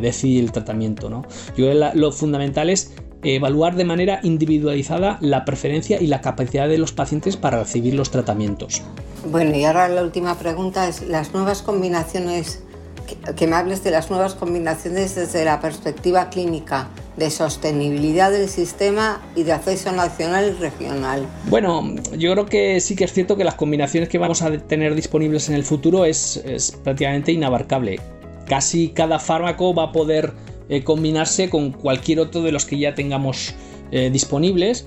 decidir 0.02 0.44
el 0.44 0.52
tratamiento. 0.52 1.10
¿no? 1.10 1.24
Yo 1.58 1.74
lo 1.74 2.12
fundamental 2.12 2.70
es 2.70 2.94
evaluar 3.24 3.76
de 3.76 3.86
manera 3.86 4.20
individualizada 4.24 5.18
la 5.22 5.46
preferencia 5.46 6.02
y 6.02 6.08
la 6.08 6.22
capacidad 6.22 6.68
de 6.68 6.78
los 6.78 6.92
pacientes 6.92 7.38
para 7.38 7.60
recibir 7.60 7.94
los 7.94 8.12
tratamientos. 8.12 8.82
Bueno, 9.30 9.56
y 9.56 9.64
ahora 9.66 9.88
la 9.88 10.02
última 10.02 10.38
pregunta 10.38 10.88
es, 10.88 11.04
las 11.04 11.34
nuevas 11.34 11.62
combinaciones, 11.62 12.64
que, 13.36 13.48
me 13.48 13.56
hables 13.56 13.84
de 13.84 13.92
las 13.92 14.10
nuevas 14.10 14.34
combinaciones 14.34 15.16
desde 15.16 15.46
la 15.46 15.60
perspectiva 15.60 16.30
clínica, 16.30 16.90
de 17.18 17.30
sostenibilidad 17.30 18.32
del 18.32 18.50
sistema 18.50 19.22
y 19.36 19.44
de 19.44 19.52
acceso 19.52 19.92
nacional 19.92 20.56
y 20.56 20.60
regional. 20.60 21.28
Bueno, 21.50 21.94
yo 22.18 22.32
creo 22.32 22.46
que 22.46 22.80
sí 22.80 22.96
que 22.96 23.04
es 23.04 23.14
cierto 23.14 23.38
que 23.38 23.44
las 23.44 23.56
combinaciones 23.56 24.10
que 24.10 24.18
vamos 24.18 24.42
a 24.42 24.58
tener 24.58 24.96
disponibles 24.96 25.50
en 25.50 25.56
el 25.56 25.64
futuro 25.64 26.06
es, 26.06 26.42
prácticamente 26.84 27.32
inabarcable. 27.32 28.00
Casi 28.48 28.90
cada 28.90 29.20
fármaco 29.20 29.76
va 29.76 29.84
a 29.84 29.92
poder 29.92 30.34
eh, 30.70 30.84
combinarse 30.84 31.50
con 31.50 31.72
cualquier 31.72 32.20
otro 32.20 32.42
de 32.42 32.52
los 32.52 32.66
que 32.66 32.80
ya 32.80 32.96
tengamos 32.96 33.54
eh, 33.92 34.10
disponibles 34.10 34.86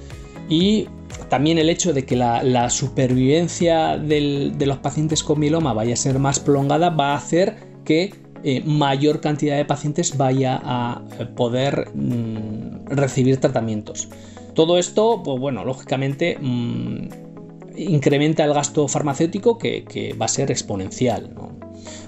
y 0.48 0.88
también 1.28 1.58
el 1.58 1.68
hecho 1.70 1.92
de 1.92 2.04
que 2.04 2.16
la, 2.16 2.70
supervivencia 2.70 3.98
de 3.98 4.66
los 4.66 4.78
pacientes 4.78 5.22
con 5.22 5.40
mieloma 5.40 5.72
vaya 5.72 5.94
a 5.94 5.96
ser 5.96 6.18
más 6.18 6.40
prolongada 6.40 6.90
va 6.90 7.12
a 7.12 7.16
hacer 7.16 7.56
que 7.84 8.24
eh, 8.46 8.62
mayor 8.66 9.22
cantidad 9.22 9.56
de 9.56 9.64
pacientes 9.64 10.18
vaya 10.18 10.60
a 10.62 11.00
eh, 11.18 11.24
poder 11.24 11.88
mm, 11.94 12.88
recibir 12.88 13.38
tratamientos. 13.38 14.10
Todo 14.54 14.76
esto, 14.76 15.22
pues 15.24 15.40
bueno, 15.40 15.64
lógicamente 15.64 16.36
mm, 16.38 17.08
incrementa 17.74 18.44
el 18.44 18.52
gasto 18.52 18.86
farmacéutico 18.86 19.56
que, 19.56 20.14
va 20.20 20.26
a 20.26 20.28
ser 20.28 20.50
exponencial. 20.50 21.30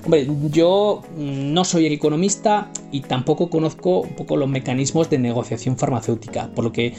Hombre, 0.05 0.29
yo 0.51 1.03
mm, 1.17 1.55
no 1.55 1.65
soy 1.65 1.87
economista 1.87 2.71
y 2.93 3.01
tampoco 3.01 3.49
conozco 3.49 4.01
un 4.01 4.15
poco 4.15 4.37
los 4.37 4.49
mecanismos 4.51 5.09
de 5.09 5.19
negociación 5.19 5.79
farmacéutica, 5.79 6.51
por 6.55 6.65
lo 6.65 6.73
que 6.73 6.93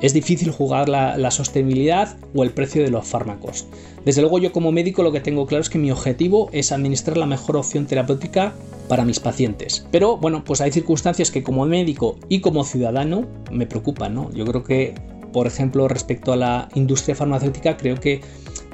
es 0.00 0.14
difícil 0.14 0.50
jugar 0.50 0.88
la, 0.88 1.30
sostenibilidad 1.30 2.16
o 2.34 2.42
el 2.42 2.50
precio 2.50 2.82
de 2.82 2.90
los 2.90 3.06
fármacos. 3.06 3.66
Desde 4.04 4.22
luego 4.22 4.38
yo 4.38 4.52
como 4.52 4.72
médico 4.72 5.02
lo 5.02 5.12
que 5.12 5.20
tengo 5.20 5.46
claro 5.46 5.62
es 5.62 5.70
que 5.70 5.78
mi 5.78 5.90
objetivo 5.90 6.48
es 6.52 6.72
administrar 6.72 7.16
la 7.16 7.26
mejor 7.26 7.56
opción 7.56 7.86
terapéutica 7.86 8.54
para 8.88 9.04
mis 9.04 9.20
pacientes. 9.20 9.86
Pero 9.90 10.16
bueno, 10.16 10.42
pues 10.44 10.60
hay 10.60 10.72
circunstancias 10.72 11.30
que 11.30 11.42
como 11.42 11.66
médico 11.66 12.16
y 12.28 12.40
como 12.40 12.64
ciudadano 12.64 13.26
me 13.52 13.66
preocupan, 13.66 14.14
¿no? 14.14 14.32
Yo 14.32 14.44
creo 14.46 14.64
que, 14.64 14.94
por 15.32 15.46
ejemplo, 15.46 15.86
respecto 15.86 16.32
a 16.32 16.36
la 16.36 16.68
industria 16.74 17.14
farmacéutica, 17.14 17.76
creo 17.76 17.96
que 17.96 18.20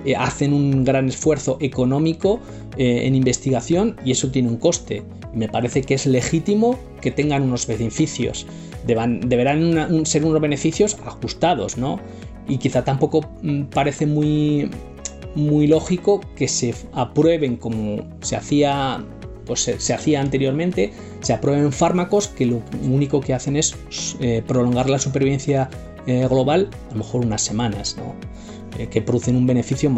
eh, 0.04 0.14
hacen 0.16 0.52
un 0.52 0.84
gran 0.84 1.08
esfuerzo 1.08 1.58
económico 1.60 2.40
eh, 2.78 3.06
en 3.06 3.14
investigación 3.14 3.96
y 4.04 4.12
eso 4.12 4.30
tiene 4.30 4.48
un 4.48 4.56
coste. 4.56 5.02
Me 5.34 5.48
parece 5.48 5.82
que 5.82 5.94
es 5.94 6.06
legítimo 6.06 6.78
que 7.00 7.10
tengan 7.10 7.42
unos 7.42 7.66
beneficios 7.66 8.46
deberán 8.86 10.06
ser 10.06 10.24
unos 10.24 10.40
beneficios 10.40 10.96
ajustados, 11.04 11.76
¿no? 11.76 11.98
Y 12.48 12.58
quizá 12.58 12.84
tampoco 12.84 13.28
mm, 13.42 13.64
parece 13.64 14.06
muy, 14.06 14.70
muy 15.34 15.66
lógico 15.66 16.20
que 16.36 16.48
se 16.48 16.74
aprueben 16.92 17.56
como 17.56 18.04
se 18.20 18.36
hacía 18.36 19.04
pues 19.46 19.60
se, 19.60 19.94
hacía 19.94 20.20
anteriormente, 20.20 20.92
se 21.20 21.32
aprueben 21.32 21.72
fármacos 21.72 22.28
que 22.28 22.46
lo 22.46 22.62
único 22.82 23.20
que 23.20 23.32
hacen 23.32 23.56
es 23.56 23.76
eh, 24.20 24.42
prolongar 24.44 24.90
la 24.90 24.98
supervivencia 24.98 25.70
eh, 26.06 26.26
global 26.28 26.68
a 26.90 26.92
lo 26.92 26.98
mejor 26.98 27.24
unas 27.24 27.42
semanas, 27.42 27.96
¿no? 27.96 28.14
Eh, 28.78 28.88
que 28.88 29.00
producen 29.00 29.36
un 29.36 29.46
beneficio 29.46 29.88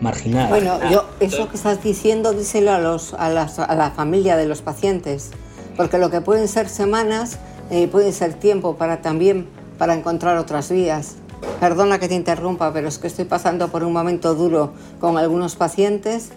marginal. 0.00 0.50
Bueno, 0.50 0.78
yo 0.90 1.06
eso 1.20 1.48
que 1.48 1.56
estás 1.56 1.82
diciendo, 1.82 2.32
díselo 2.32 2.72
a, 2.72 2.78
los, 2.78 3.14
a, 3.14 3.26
a 3.26 3.74
la 3.74 3.90
familia 3.92 4.36
de 4.36 4.46
los 4.46 4.60
pacientes, 4.60 5.30
porque 5.76 5.98
lo 5.98 6.10
que 6.10 6.20
pueden 6.20 6.48
ser 6.48 6.68
semanas 6.68 7.38
eh, 7.70 7.88
puede 7.88 8.12
ser 8.12 8.34
tiempo 8.34 8.76
para 8.76 9.02
también 9.02 9.46
para 9.78 9.94
encontrar 9.94 10.38
otras 10.38 10.70
vías. 10.70 11.16
Perdona 11.60 11.98
que 11.98 12.08
te 12.08 12.14
interrumpa, 12.14 12.72
pero 12.72 12.88
es 12.88 12.98
que 12.98 13.06
estoy 13.06 13.24
pasando 13.24 13.68
por 13.68 13.84
un 13.84 13.92
momento 13.92 14.34
duro 14.34 14.72
con 15.00 15.18
algunos 15.18 15.56
pacientes 15.56 16.30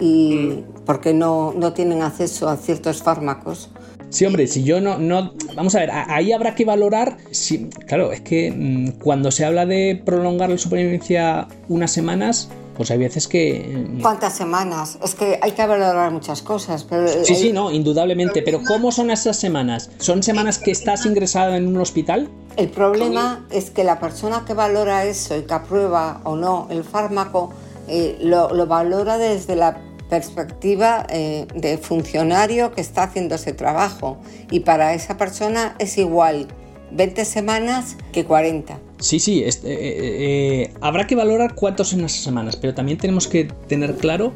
y 0.00 0.34
mm. 0.34 0.84
porque 0.84 1.14
no, 1.14 1.52
no 1.56 1.72
tienen 1.72 2.02
acceso 2.02 2.48
a 2.48 2.56
ciertos 2.56 3.02
fármacos. 3.02 3.70
Sí, 4.08 4.24
hombre, 4.24 4.46
si 4.46 4.62
yo 4.62 4.80
no, 4.80 4.98
no. 4.98 5.32
Vamos 5.56 5.74
a 5.74 5.80
ver, 5.80 5.90
ahí 5.90 6.32
habrá 6.32 6.54
que 6.54 6.64
valorar. 6.64 7.16
Si, 7.30 7.68
claro, 7.86 8.12
es 8.12 8.20
que 8.20 8.52
mm, 8.52 9.00
cuando 9.02 9.30
se 9.30 9.44
habla 9.44 9.66
de 9.66 10.00
prolongar 10.04 10.48
la 10.48 10.58
supervivencia 10.58 11.48
unas 11.68 11.90
semanas, 11.90 12.48
Pues 12.76 12.90
hay 12.90 12.98
veces 12.98 13.26
que... 13.28 13.86
Mm, 13.88 14.02
¿Cuántas 14.02 14.34
semanas? 14.34 14.98
Es 15.02 15.14
que 15.14 15.38
hay 15.40 15.52
que 15.52 15.66
valorar 15.66 16.10
muchas 16.10 16.42
cosas. 16.42 16.84
Pero 16.84 17.08
sí, 17.24 17.34
sí, 17.34 17.52
no, 17.52 17.70
indudablemente. 17.70 18.42
Pero 18.42 18.60
¿cómo 18.66 18.92
son 18.92 19.10
esas 19.10 19.38
semanas? 19.38 19.90
¿Son 19.98 20.22
semanas 20.22 20.58
que 20.58 20.70
estás 20.70 21.06
ingresado 21.06 21.54
en 21.54 21.66
un 21.66 21.78
hospital? 21.78 22.28
El 22.56 22.68
problema 22.68 23.46
es 23.50 23.70
que 23.70 23.84
la 23.84 24.00
persona 24.00 24.44
que 24.46 24.54
valora 24.54 25.04
eso 25.04 25.36
y 25.36 25.42
que 25.42 25.54
aprueba 25.54 26.20
o 26.24 26.36
no 26.36 26.68
el 26.70 26.84
fármaco 26.84 27.52
eh, 27.88 28.18
lo, 28.20 28.52
lo, 28.52 28.66
valora 28.66 29.18
desde 29.18 29.56
la 29.56 29.78
perspectiva 30.08 31.06
eh, 31.10 31.46
de 31.54 31.78
funcionario 31.78 32.72
que 32.72 32.80
está 32.80 33.04
haciendo 33.04 33.34
ese 33.34 33.52
trabajo 33.52 34.18
y 34.50 34.60
para 34.60 34.94
esa 34.94 35.16
persona 35.16 35.74
es 35.78 35.98
igual 35.98 36.48
20 36.92 37.24
semanas 37.24 37.96
que 38.12 38.24
40. 38.24 38.78
Sí, 38.98 39.18
sí, 39.18 39.42
eh, 39.42 39.50
eh, 39.64 40.74
habrá 40.80 41.06
que 41.06 41.14
valorar 41.14 41.54
cuántos 41.54 41.92
en 41.92 42.04
esas 42.04 42.22
semanas, 42.22 42.56
pero 42.56 42.74
también 42.74 42.98
tenemos 42.98 43.28
que 43.28 43.44
tener 43.68 43.94
claro 43.96 44.32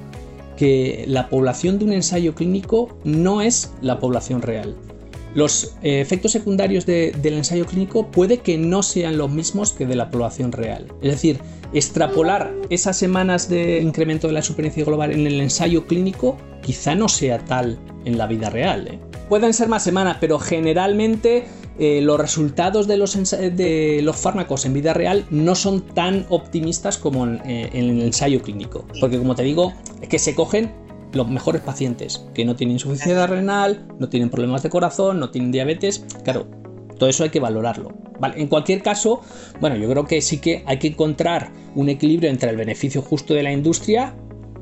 que 0.56 1.04
la 1.08 1.28
población 1.28 1.78
de 1.78 1.86
un 1.86 1.92
ensayo 1.92 2.34
clínico 2.34 2.98
no 3.04 3.40
es 3.40 3.72
la 3.80 3.98
población 3.98 4.42
real. 4.42 4.76
Los 5.34 5.76
efectos 5.82 6.32
secundarios 6.32 6.86
del 6.86 7.34
ensayo 7.34 7.64
clínico 7.64 8.08
puede 8.08 8.38
que 8.38 8.58
no 8.58 8.82
sean 8.82 9.16
los 9.16 9.30
mismos 9.30 9.72
que 9.72 9.86
de 9.86 9.94
la 9.94 10.10
población 10.10 10.50
real. 10.50 10.86
Es 11.02 11.12
decir, 11.12 11.38
extrapolar 11.72 12.52
esas 12.68 12.96
semanas 12.96 13.48
de 13.48 13.80
incremento 13.80 14.26
de 14.26 14.32
la 14.32 14.42
superficie 14.42 14.84
global 14.84 15.12
en 15.12 15.26
el 15.26 15.40
ensayo 15.40 15.86
clínico 15.86 16.36
quizá 16.62 16.94
no 16.94 17.08
sea 17.08 17.38
tal 17.38 17.78
en 18.04 18.18
la 18.18 18.26
vida 18.26 18.50
real. 18.50 18.88
¿eh? 18.88 18.98
Pueden 19.28 19.54
ser 19.54 19.68
más 19.68 19.84
semanas, 19.84 20.16
pero 20.20 20.38
generalmente 20.38 21.44
eh, 21.78 22.00
los 22.02 22.18
resultados 22.18 22.86
de 22.86 22.96
los, 22.96 23.14
de 23.30 24.00
los, 24.02 24.16
fármacos 24.16 24.66
en 24.66 24.74
vida 24.74 24.92
real 24.92 25.24
no 25.30 25.54
son 25.54 25.80
tan 25.80 26.26
optimistas 26.28 26.98
como 26.98 27.24
en, 27.24 27.40
eh, 27.46 27.70
en, 27.72 27.90
el 27.90 28.02
ensayo 28.02 28.42
clínico. 28.42 28.86
Porque 29.00 29.18
como 29.18 29.34
te 29.34 29.42
digo, 29.42 29.72
es 30.00 30.08
que 30.08 30.18
se 30.18 30.34
cogen 30.34 30.72
los 31.12 31.28
mejores 31.28 31.62
pacientes 31.62 32.26
que 32.34 32.44
no 32.44 32.54
tienen 32.56 32.74
insuficiencia 32.74 33.26
renal, 33.26 33.86
no 33.98 34.08
tienen 34.08 34.30
problemas 34.30 34.62
de 34.62 34.70
corazón, 34.70 35.20
no 35.20 35.30
tienen 35.30 35.52
diabetes. 35.52 36.04
Claro, 36.24 36.46
todo 36.98 37.08
eso 37.08 37.24
hay 37.24 37.30
que 37.30 37.40
valorarlo. 37.40 37.92
Vale, 38.18 38.40
en 38.40 38.48
cualquier 38.48 38.82
caso, 38.82 39.22
bueno, 39.60 39.76
yo 39.76 39.88
creo 39.88 40.04
que 40.04 40.20
sí 40.20 40.38
que 40.38 40.62
hay 40.66 40.78
que 40.78 40.88
encontrar 40.88 41.50
un 41.74 41.88
equilibrio 41.88 42.28
entre 42.28 42.50
el 42.50 42.56
beneficio 42.56 43.00
justo 43.00 43.32
de 43.32 43.42
la 43.42 43.52
industria 43.52 44.14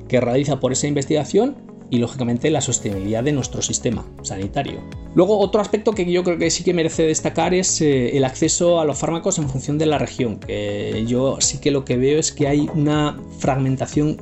que 0.08 0.20
realiza 0.20 0.60
por 0.60 0.72
esa 0.72 0.86
investigación 0.86 1.56
y 1.90 1.98
lógicamente 1.98 2.50
la 2.50 2.60
sostenibilidad 2.60 3.24
de 3.24 3.32
nuestro 3.32 3.62
sistema 3.62 4.04
sanitario. 4.22 4.80
Luego 5.14 5.38
otro 5.38 5.60
aspecto 5.60 5.92
que 5.92 6.10
yo 6.10 6.22
creo 6.24 6.38
que 6.38 6.50
sí 6.50 6.64
que 6.64 6.74
merece 6.74 7.04
destacar 7.04 7.54
es 7.54 7.80
eh, 7.80 8.16
el 8.16 8.24
acceso 8.24 8.80
a 8.80 8.84
los 8.84 8.98
fármacos 8.98 9.38
en 9.38 9.48
función 9.48 9.78
de 9.78 9.86
la 9.86 9.98
región, 9.98 10.38
que 10.38 11.04
yo 11.06 11.38
sí 11.40 11.58
que 11.58 11.70
lo 11.70 11.84
que 11.84 11.96
veo 11.96 12.18
es 12.18 12.32
que 12.32 12.46
hay 12.46 12.68
una 12.74 13.18
fragmentación 13.38 14.16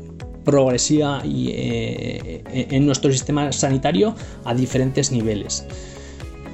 progresiva 0.45 1.23
y, 1.25 1.51
eh, 1.51 2.43
en 2.53 2.87
nuestro 2.87 3.11
sistema 3.11 3.51
sanitario 3.53 4.15
a 4.45 4.55
diferentes 4.55 5.11
niveles. 5.11 5.67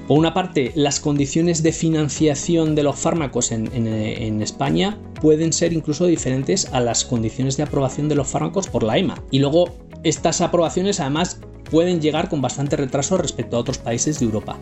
Por 0.08 0.18
una 0.18 0.34
parte, 0.34 0.72
las 0.74 0.98
condiciones 0.98 1.62
de 1.62 1.72
financiación 1.72 2.74
de 2.74 2.82
los 2.82 2.98
fármacos 2.98 3.52
en, 3.52 4.42
España 4.42 4.98
pueden 5.20 5.52
ser 5.52 5.72
incluso 5.72 6.06
diferentes 6.06 6.68
a 6.72 6.80
las 6.80 7.04
condiciones 7.04 7.56
de 7.56 7.62
aprobación 7.62 8.08
de 8.08 8.16
los 8.16 8.26
fármacos 8.26 8.68
por 8.68 8.82
la 8.82 8.98
EMA. 8.98 9.22
Y 9.30 9.38
luego, 9.38 9.70
estas 10.02 10.40
aprobaciones 10.40 11.00
además 11.00 11.38
pueden 11.70 12.00
llegar 12.00 12.28
con 12.28 12.42
bastante 12.42 12.76
retraso 12.76 13.16
respecto 13.16 13.56
a 13.56 13.60
otros 13.60 13.78
países 13.78 14.18
de 14.18 14.26
Europa. 14.26 14.58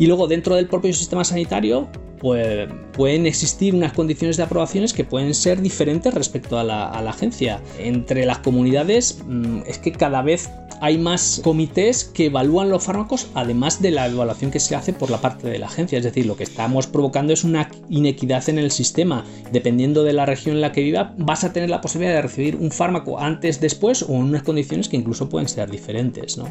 Y 0.00 0.06
luego 0.06 0.26
dentro 0.26 0.56
del 0.56 0.66
propio 0.66 0.94
sistema 0.94 1.24
sanitario 1.24 1.86
pues, 2.20 2.66
pueden 2.94 3.26
existir 3.26 3.74
unas 3.74 3.92
condiciones 3.92 4.38
de 4.38 4.44
aprobaciones 4.44 4.94
que 4.94 5.04
pueden 5.04 5.34
ser 5.34 5.60
diferentes 5.60 6.14
respecto 6.14 6.58
a 6.58 6.64
la, 6.64 6.88
agencia. 6.88 7.60
Entre 7.78 8.24
las 8.24 8.38
comunidades 8.38 9.22
mm, 9.26 9.58
es 9.66 9.76
que 9.76 9.92
cada 9.92 10.22
vez 10.22 10.48
hay 10.80 10.96
más 10.96 11.42
comités 11.44 12.04
que 12.04 12.26
evalúan 12.26 12.70
los 12.70 12.82
fármacos 12.82 13.26
además 13.34 13.82
de 13.82 13.90
la 13.90 14.06
evaluación 14.06 14.50
que 14.50 14.60
se 14.60 14.74
hace 14.74 14.94
por 14.94 15.10
la 15.10 15.20
parte 15.20 15.50
de 15.50 15.58
la 15.58 15.66
agencia. 15.66 15.98
Es 15.98 16.04
decir, 16.04 16.24
lo 16.24 16.34
que 16.34 16.44
estamos 16.44 16.86
provocando 16.86 17.34
es 17.34 17.44
una 17.44 17.70
inequidad 17.90 18.48
en 18.48 18.58
el 18.58 18.70
sistema. 18.70 19.26
Dependiendo 19.52 20.02
de 20.02 20.14
la 20.14 20.24
región 20.24 20.56
en 20.56 20.62
la 20.62 20.72
que 20.72 20.82
viva, 20.82 21.14
vas 21.18 21.44
a 21.44 21.52
tener 21.52 21.68
la 21.68 21.82
posibilidad 21.82 22.14
de 22.14 22.22
recibir 22.22 22.56
un 22.56 22.70
fármaco 22.70 23.20
antes, 23.20 23.60
después 23.60 24.02
o 24.02 24.14
en 24.14 24.22
unas 24.22 24.44
condiciones 24.44 24.88
que 24.88 24.96
incluso 24.96 25.28
pueden 25.28 25.46
ser 25.46 25.70
diferentes. 25.70 26.38
¿no? 26.38 26.48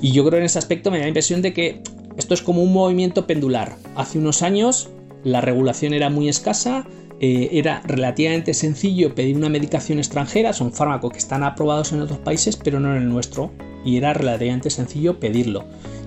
Y 0.00 0.10
yo 0.10 0.24
creo 0.24 0.40
en 0.40 0.46
ese 0.46 0.58
aspecto 0.58 0.90
me 0.90 0.98
da 0.98 1.04
la 1.04 1.08
impresión 1.08 1.40
de 1.40 1.52
que 1.52 1.82
esto 2.16 2.34
es 2.34 2.42
como 2.42 2.62
un 2.62 2.72
movimiento 2.72 3.26
pendular. 3.26 3.76
Hace 3.96 4.18
unos 4.18 4.42
años 4.42 4.90
la 5.24 5.40
regulación 5.40 5.94
era 5.94 6.10
muy 6.10 6.28
escasa, 6.28 6.86
eh, 7.20 7.50
era 7.52 7.82
relativamente 7.84 8.54
sencillo 8.54 9.14
pedir 9.14 9.36
una 9.36 9.50
medicación 9.50 9.98
extranjera, 9.98 10.54
son 10.54 10.72
fármacos 10.72 11.12
que 11.12 11.18
están 11.18 11.42
aprobados 11.42 11.92
en 11.92 12.00
otros 12.00 12.18
países, 12.18 12.56
pero 12.56 12.80
no 12.80 12.96
en 12.96 13.02
el 13.02 13.08
nuestro, 13.08 13.50
y 13.84 13.98
era 13.98 14.14
relativamente 14.14 14.70
sencillo 14.70 15.20
pedirlo. 15.20 15.64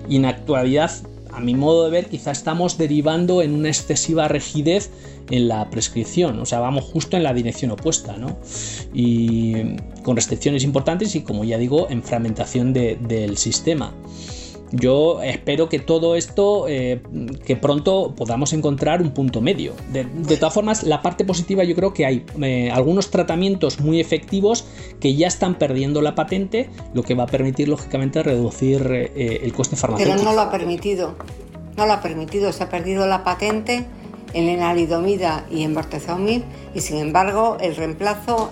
Y 0.08 0.16
en 0.16 0.24
actualidad, 0.24 0.90
a 1.32 1.38
mi 1.38 1.54
modo 1.54 1.84
de 1.84 1.90
ver, 1.90 2.06
quizá 2.06 2.32
estamos 2.32 2.78
derivando 2.78 3.42
en 3.42 3.54
una 3.54 3.68
excesiva 3.68 4.26
rigidez 4.26 4.90
en 5.30 5.48
la 5.48 5.70
prescripción, 5.70 6.38
o 6.40 6.46
sea, 6.46 6.58
vamos 6.58 6.84
justo 6.84 7.16
en 7.16 7.22
la 7.22 7.32
dirección 7.32 7.70
opuesta, 7.70 8.16
¿no? 8.16 8.36
Y 8.92 9.76
con 10.02 10.16
restricciones 10.16 10.64
importantes 10.64 11.14
y, 11.14 11.22
como 11.22 11.44
ya 11.44 11.58
digo, 11.58 11.88
en 11.90 12.02
fragmentación 12.02 12.72
del 12.72 13.36
sistema. 13.38 13.94
Yo 14.74 15.22
espero 15.22 15.68
que 15.68 15.78
todo 15.78 16.16
esto, 16.16 16.66
eh, 16.66 17.00
que 17.46 17.54
pronto 17.54 18.12
podamos 18.16 18.52
encontrar 18.52 19.02
un 19.02 19.12
punto 19.12 19.40
medio. 19.40 19.72
De, 19.92 20.04
todas 20.36 20.52
formas, 20.52 20.82
la 20.82 21.00
parte 21.00 21.24
positiva 21.24 21.62
yo 21.62 21.76
creo 21.76 21.94
que 21.94 22.04
hay 22.04 22.26
eh, 22.42 22.72
algunos 22.72 23.10
tratamientos 23.10 23.78
muy 23.78 24.00
efectivos 24.00 24.66
que 24.98 25.14
ya 25.14 25.28
están 25.28 25.54
perdiendo 25.54 26.02
la 26.02 26.16
patente, 26.16 26.70
lo 26.92 27.04
que 27.04 27.14
va 27.14 27.22
a 27.22 27.26
permitir 27.28 27.68
lógicamente 27.68 28.24
reducir 28.24 28.82
eh, 28.90 29.42
el 29.44 29.52
coste 29.52 29.76
farmacéutico. 29.76 30.16
Pero 30.16 30.28
no 30.28 30.34
lo 30.34 30.40
ha 30.42 30.50
permitido, 30.50 31.14
no 31.76 31.86
lo 31.86 31.92
ha 31.92 32.00
permitido, 32.00 32.52
se 32.52 32.64
ha 32.64 32.68
perdido 32.68 33.06
la 33.06 33.22
patente 33.22 33.86
en 34.32 34.48
enalidomida 34.48 35.46
y 35.52 35.62
en 35.62 35.74
bortezomib 35.74 36.42
y 36.74 36.80
sin 36.80 36.96
embargo 36.96 37.56
el 37.60 37.76
reemplazo 37.76 38.50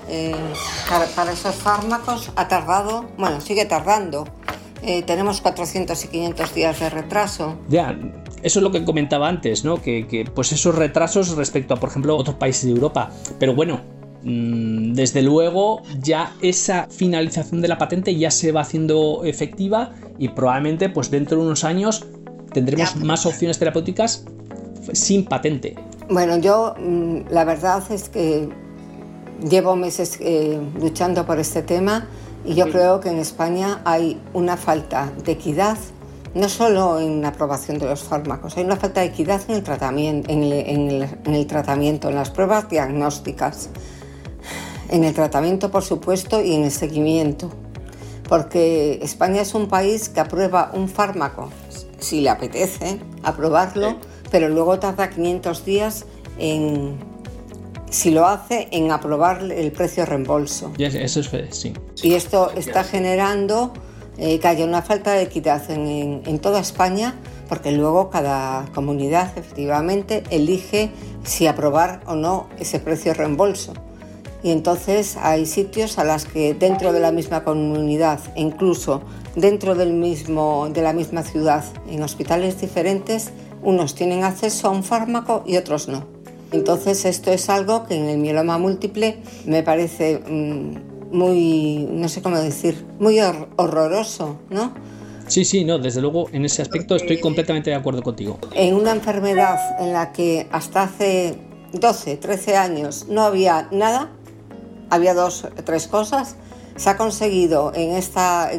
para 1.16 1.32
esos 1.32 1.56
fármacos 1.56 2.30
ha 2.36 2.46
tardado, 2.46 3.06
bueno, 3.18 3.40
sigue 3.40 3.64
tardando 3.64 4.28
eh, 4.82 5.02
tenemos 5.04 5.40
400 5.40 6.04
y 6.04 6.08
500 6.08 6.54
días 6.54 6.80
de 6.80 6.90
retraso. 6.90 7.56
Ya, 7.68 7.96
eso 8.42 8.58
es 8.58 8.62
lo 8.62 8.72
que 8.72 8.84
comentaba 8.84 9.28
antes, 9.28 9.64
¿no? 9.64 9.80
Que, 9.80 10.28
pues 10.34 10.52
esos 10.52 10.74
retrasos 10.74 11.36
respecto 11.36 11.74
a, 11.74 11.76
por 11.78 11.90
ejemplo, 11.90 12.16
otros 12.16 12.36
países 12.36 12.64
de 12.64 12.72
Europa. 12.72 13.10
Pero 13.38 13.54
bueno, 13.54 13.80
mm, 14.24 14.94
desde 14.94 15.22
luego 15.22 15.82
ya 16.00 16.34
esa 16.42 16.88
finalización 16.90 17.60
de 17.60 17.68
la 17.68 17.78
patente 17.78 18.16
ya 18.16 18.30
se 18.30 18.50
va 18.50 18.62
haciendo 18.62 19.22
efectiva 19.24 19.92
y 20.18 20.28
probablemente 20.28 20.88
pues 20.88 21.10
dentro 21.10 21.38
de 21.38 21.46
unos 21.46 21.64
años 21.64 22.04
tendremos 22.52 22.96
más 22.96 23.24
opciones 23.24 23.58
terapéuticas 23.58 24.24
sin 24.92 25.24
patente. 25.24 25.76
Bueno, 26.10 26.38
yo 26.38 26.74
mm, 26.78 27.30
la 27.30 27.44
verdad 27.44 27.84
es 27.90 28.08
que 28.08 28.48
llevo 29.48 29.76
meses 29.76 30.18
eh, 30.20 30.60
luchando 30.80 31.24
por 31.24 31.38
este 31.38 31.62
tema 31.62 32.08
y 32.44 32.54
yo 32.54 32.70
creo 32.70 33.00
que 33.00 33.08
en 33.08 33.18
España 33.18 33.80
hay 33.84 34.20
una 34.32 34.56
falta 34.56 35.12
de 35.24 35.32
equidad, 35.32 35.76
no 36.34 36.48
solo 36.48 36.98
en 36.98 37.22
la 37.22 37.28
aprobación 37.28 37.78
de 37.78 37.86
los 37.86 38.02
fármacos, 38.02 38.56
hay 38.56 38.64
una 38.64 38.76
falta 38.76 39.00
de 39.00 39.06
equidad 39.06 39.42
en 39.48 39.56
el 39.56 39.62
tratamiento, 39.62 40.30
en 40.30 40.42
el, 41.34 41.46
tratamiento, 41.46 42.08
en 42.08 42.16
las 42.16 42.30
pruebas 42.30 42.68
diagnósticas, 42.68 43.68
en 44.88 45.04
el 45.04 45.14
tratamiento, 45.14 45.70
por 45.70 45.82
supuesto, 45.82 46.42
y 46.42 46.54
en 46.54 46.64
el 46.64 46.72
seguimiento. 46.72 47.50
Porque 48.28 48.98
España 49.02 49.42
es 49.42 49.54
un 49.54 49.68
país 49.68 50.08
que 50.08 50.20
aprueba 50.20 50.70
un 50.74 50.88
fármaco, 50.88 51.50
si 51.98 52.22
le 52.22 52.30
apetece 52.30 52.98
aprobarlo, 53.22 53.96
pero 54.30 54.48
luego 54.48 54.78
tarda 54.78 55.10
500 55.10 55.64
días 55.64 56.06
en 56.38 57.11
si 57.92 58.10
lo 58.10 58.26
hace 58.26 58.68
en 58.72 58.90
aprobar 58.90 59.42
el 59.42 59.70
precio 59.70 60.06
reembolso. 60.06 60.72
eso 60.78 61.20
es 61.20 61.30
sí. 61.50 61.74
Y 62.02 62.14
esto 62.14 62.50
está 62.56 62.84
generando 62.84 63.72
eh, 64.16 64.38
que 64.40 64.48
haya 64.48 64.64
una 64.64 64.80
falta 64.80 65.12
de 65.12 65.22
equidad 65.22 65.70
en, 65.70 66.38
toda 66.38 66.60
España, 66.60 67.14
porque 67.48 67.70
luego 67.70 68.08
cada 68.08 68.64
comunidad 68.74 69.36
efectivamente 69.36 70.22
elige 70.30 70.90
si 71.22 71.46
aprobar 71.46 72.00
o 72.06 72.14
no 72.14 72.48
ese 72.58 72.80
precio 72.80 73.12
reembolso. 73.12 73.74
Y 74.42 74.50
entonces 74.50 75.16
hay 75.18 75.44
sitios 75.44 75.98
a 75.98 76.04
las 76.04 76.24
que 76.24 76.54
dentro 76.54 76.92
de 76.94 77.00
la 77.00 77.12
misma 77.12 77.44
comunidad, 77.44 78.20
incluso 78.36 79.02
dentro 79.36 79.74
del 79.74 79.92
mismo, 79.92 80.68
de 80.70 80.80
la 80.80 80.94
misma 80.94 81.22
ciudad, 81.22 81.62
en 81.88 82.02
hospitales 82.02 82.58
diferentes, 82.58 83.32
unos 83.62 83.94
tienen 83.94 84.24
acceso 84.24 84.68
a 84.68 84.70
un 84.70 84.82
fármaco 84.82 85.44
y 85.46 85.58
otros 85.58 85.88
no. 85.88 86.11
Entonces 86.52 87.04
esto 87.04 87.32
es 87.32 87.48
algo 87.48 87.86
que 87.86 87.94
en 87.96 88.08
el 88.08 88.18
mieloma 88.18 88.58
múltiple 88.58 89.18
me 89.46 89.62
parece 89.62 90.18
mm, 90.18 91.16
muy, 91.16 91.86
no 91.90 92.08
sé 92.08 92.22
cómo 92.22 92.38
decir, 92.38 92.86
muy 92.98 93.18
horroroso, 93.20 94.38
¿no? 94.50 94.74
Sí, 95.28 95.44
sí, 95.44 95.64
no, 95.64 95.78
desde 95.78 96.00
luego 96.00 96.28
en 96.32 96.44
ese 96.44 96.62
aspecto 96.62 96.96
estoy 96.96 97.20
completamente 97.20 97.70
de 97.70 97.76
acuerdo 97.76 98.02
contigo. 98.02 98.38
En 98.54 98.74
una 98.74 98.92
enfermedad 98.92 99.58
en 99.80 99.92
la 99.92 100.12
que 100.12 100.46
hasta 100.50 100.82
hace 100.82 101.38
12, 101.72 102.16
13 102.16 102.56
años 102.56 103.06
no 103.08 103.22
había 103.22 103.68
nada, 103.70 104.10
había 104.90 105.14
dos, 105.14 105.46
tres 105.64 105.88
cosas. 105.88 106.36
Se 106.76 106.90
ha 106.90 106.96
conseguido 106.96 107.72
en 107.74 107.92
esta, 107.92 108.50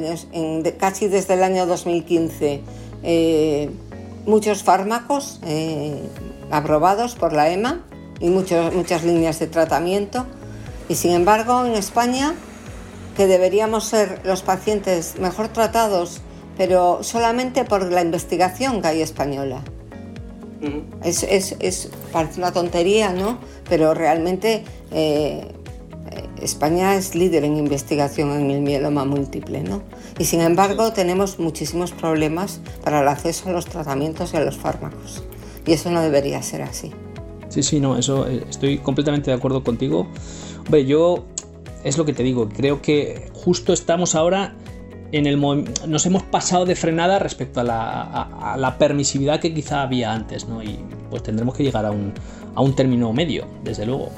casi 0.80 1.08
desde 1.08 1.34
el 1.34 1.44
año 1.44 1.66
2015 1.66 2.62
eh, 3.04 3.70
muchos 4.26 4.64
fármacos 4.64 5.40
eh, 5.44 6.02
aprobados 6.54 7.16
por 7.16 7.34
la 7.34 7.50
EMA 7.50 7.82
y 8.20 8.30
muchas 8.30 9.04
líneas 9.04 9.40
de 9.40 9.48
tratamiento. 9.48 10.26
Y 10.88 10.96
sin 10.96 11.12
embargo, 11.12 11.66
en 11.66 11.74
España, 11.74 12.36
que 13.18 13.28
deberíamos 13.28 13.86
ser 13.86 14.22
los 14.24 14.44
pacientes 14.44 15.16
mejor 15.20 15.48
tratados, 15.48 16.22
pero 16.58 17.00
solamente 17.02 17.66
por 17.66 17.92
la 17.92 18.02
investigación 18.02 18.82
que 18.82 18.88
hay 18.88 19.02
española. 19.02 19.64
es, 21.04 21.24
es, 21.24 21.90
parece 22.12 22.40
una 22.40 22.52
tontería, 22.52 23.12
¿no? 23.12 23.40
Pero 23.68 23.94
realmente 23.94 24.64
eh, 24.92 25.52
España 26.42 26.96
es 26.96 27.16
líder 27.16 27.44
en 27.44 27.58
investigación 27.58 28.32
en 28.32 28.52
el 28.52 28.62
mieloma 28.62 29.06
múltiple, 29.06 29.64
¿no? 29.64 29.82
Y 30.20 30.26
sin 30.26 30.42
embargo 30.42 30.94
tenemos 30.94 31.40
muchísimos 31.40 31.92
problemas 31.92 32.60
para 32.84 33.02
el 33.02 33.08
acceso 33.08 33.50
a 33.50 33.54
los 33.54 33.66
tratamientos 33.66 34.34
y 34.34 34.38
a 34.38 34.42
los 34.42 34.58
fármacos. 34.58 35.24
Y 35.66 35.74
eso 35.74 35.90
no 35.90 36.02
debería 36.02 36.42
ser 36.42 36.62
así. 36.62 36.92
Sí, 37.50 37.64
sí, 37.64 37.80
no, 37.80 37.98
eso 37.98 38.28
eh, 38.28 38.44
estoy 38.50 38.80
completamente 38.80 39.32
de 39.32 39.38
acuerdo 39.38 39.64
contigo. 39.64 40.08
Hombre, 40.66 40.86
yo 40.86 41.26
es 41.84 41.98
lo 41.98 42.06
que 42.06 42.14
te 42.14 42.24
digo, 42.24 42.50
creo 42.50 42.82
que 42.82 43.30
justo 43.34 43.74
estamos 43.74 44.16
ahora 44.16 44.56
en 45.12 45.28
el 45.28 45.40
nos 45.88 46.06
hemos 46.08 46.24
pasado 46.24 46.66
de 46.66 46.76
frenada 46.76 47.20
respecto 47.20 47.60
a 47.60 47.64
la, 47.64 48.76
permisividad 48.80 49.40
que 49.40 49.54
quizá 49.54 49.84
había 49.84 50.12
antes, 50.12 50.48
¿no? 50.48 50.64
Y 50.64 50.80
pues 51.12 51.22
tendremos 51.22 51.56
que 51.56 51.64
llegar 51.64 51.86
a 51.86 51.92
un, 51.92 52.14
a 52.56 52.62
un 52.62 52.76
término 52.76 53.14
medio, 53.14 53.46
desde 53.64 53.86
luego. 53.86 54.10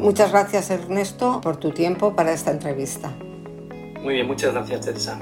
Muchas 0.00 0.30
gracias 0.30 0.70
Ernesto 0.70 1.40
por 1.40 1.56
tu 1.56 1.70
tiempo 1.70 2.14
para 2.14 2.32
esta 2.32 2.50
entrevista. 2.50 3.12
Muy 4.06 4.14
bien, 4.14 4.28
muchas 4.28 4.54
gracias 4.54 4.82
Teresa. 4.82 5.18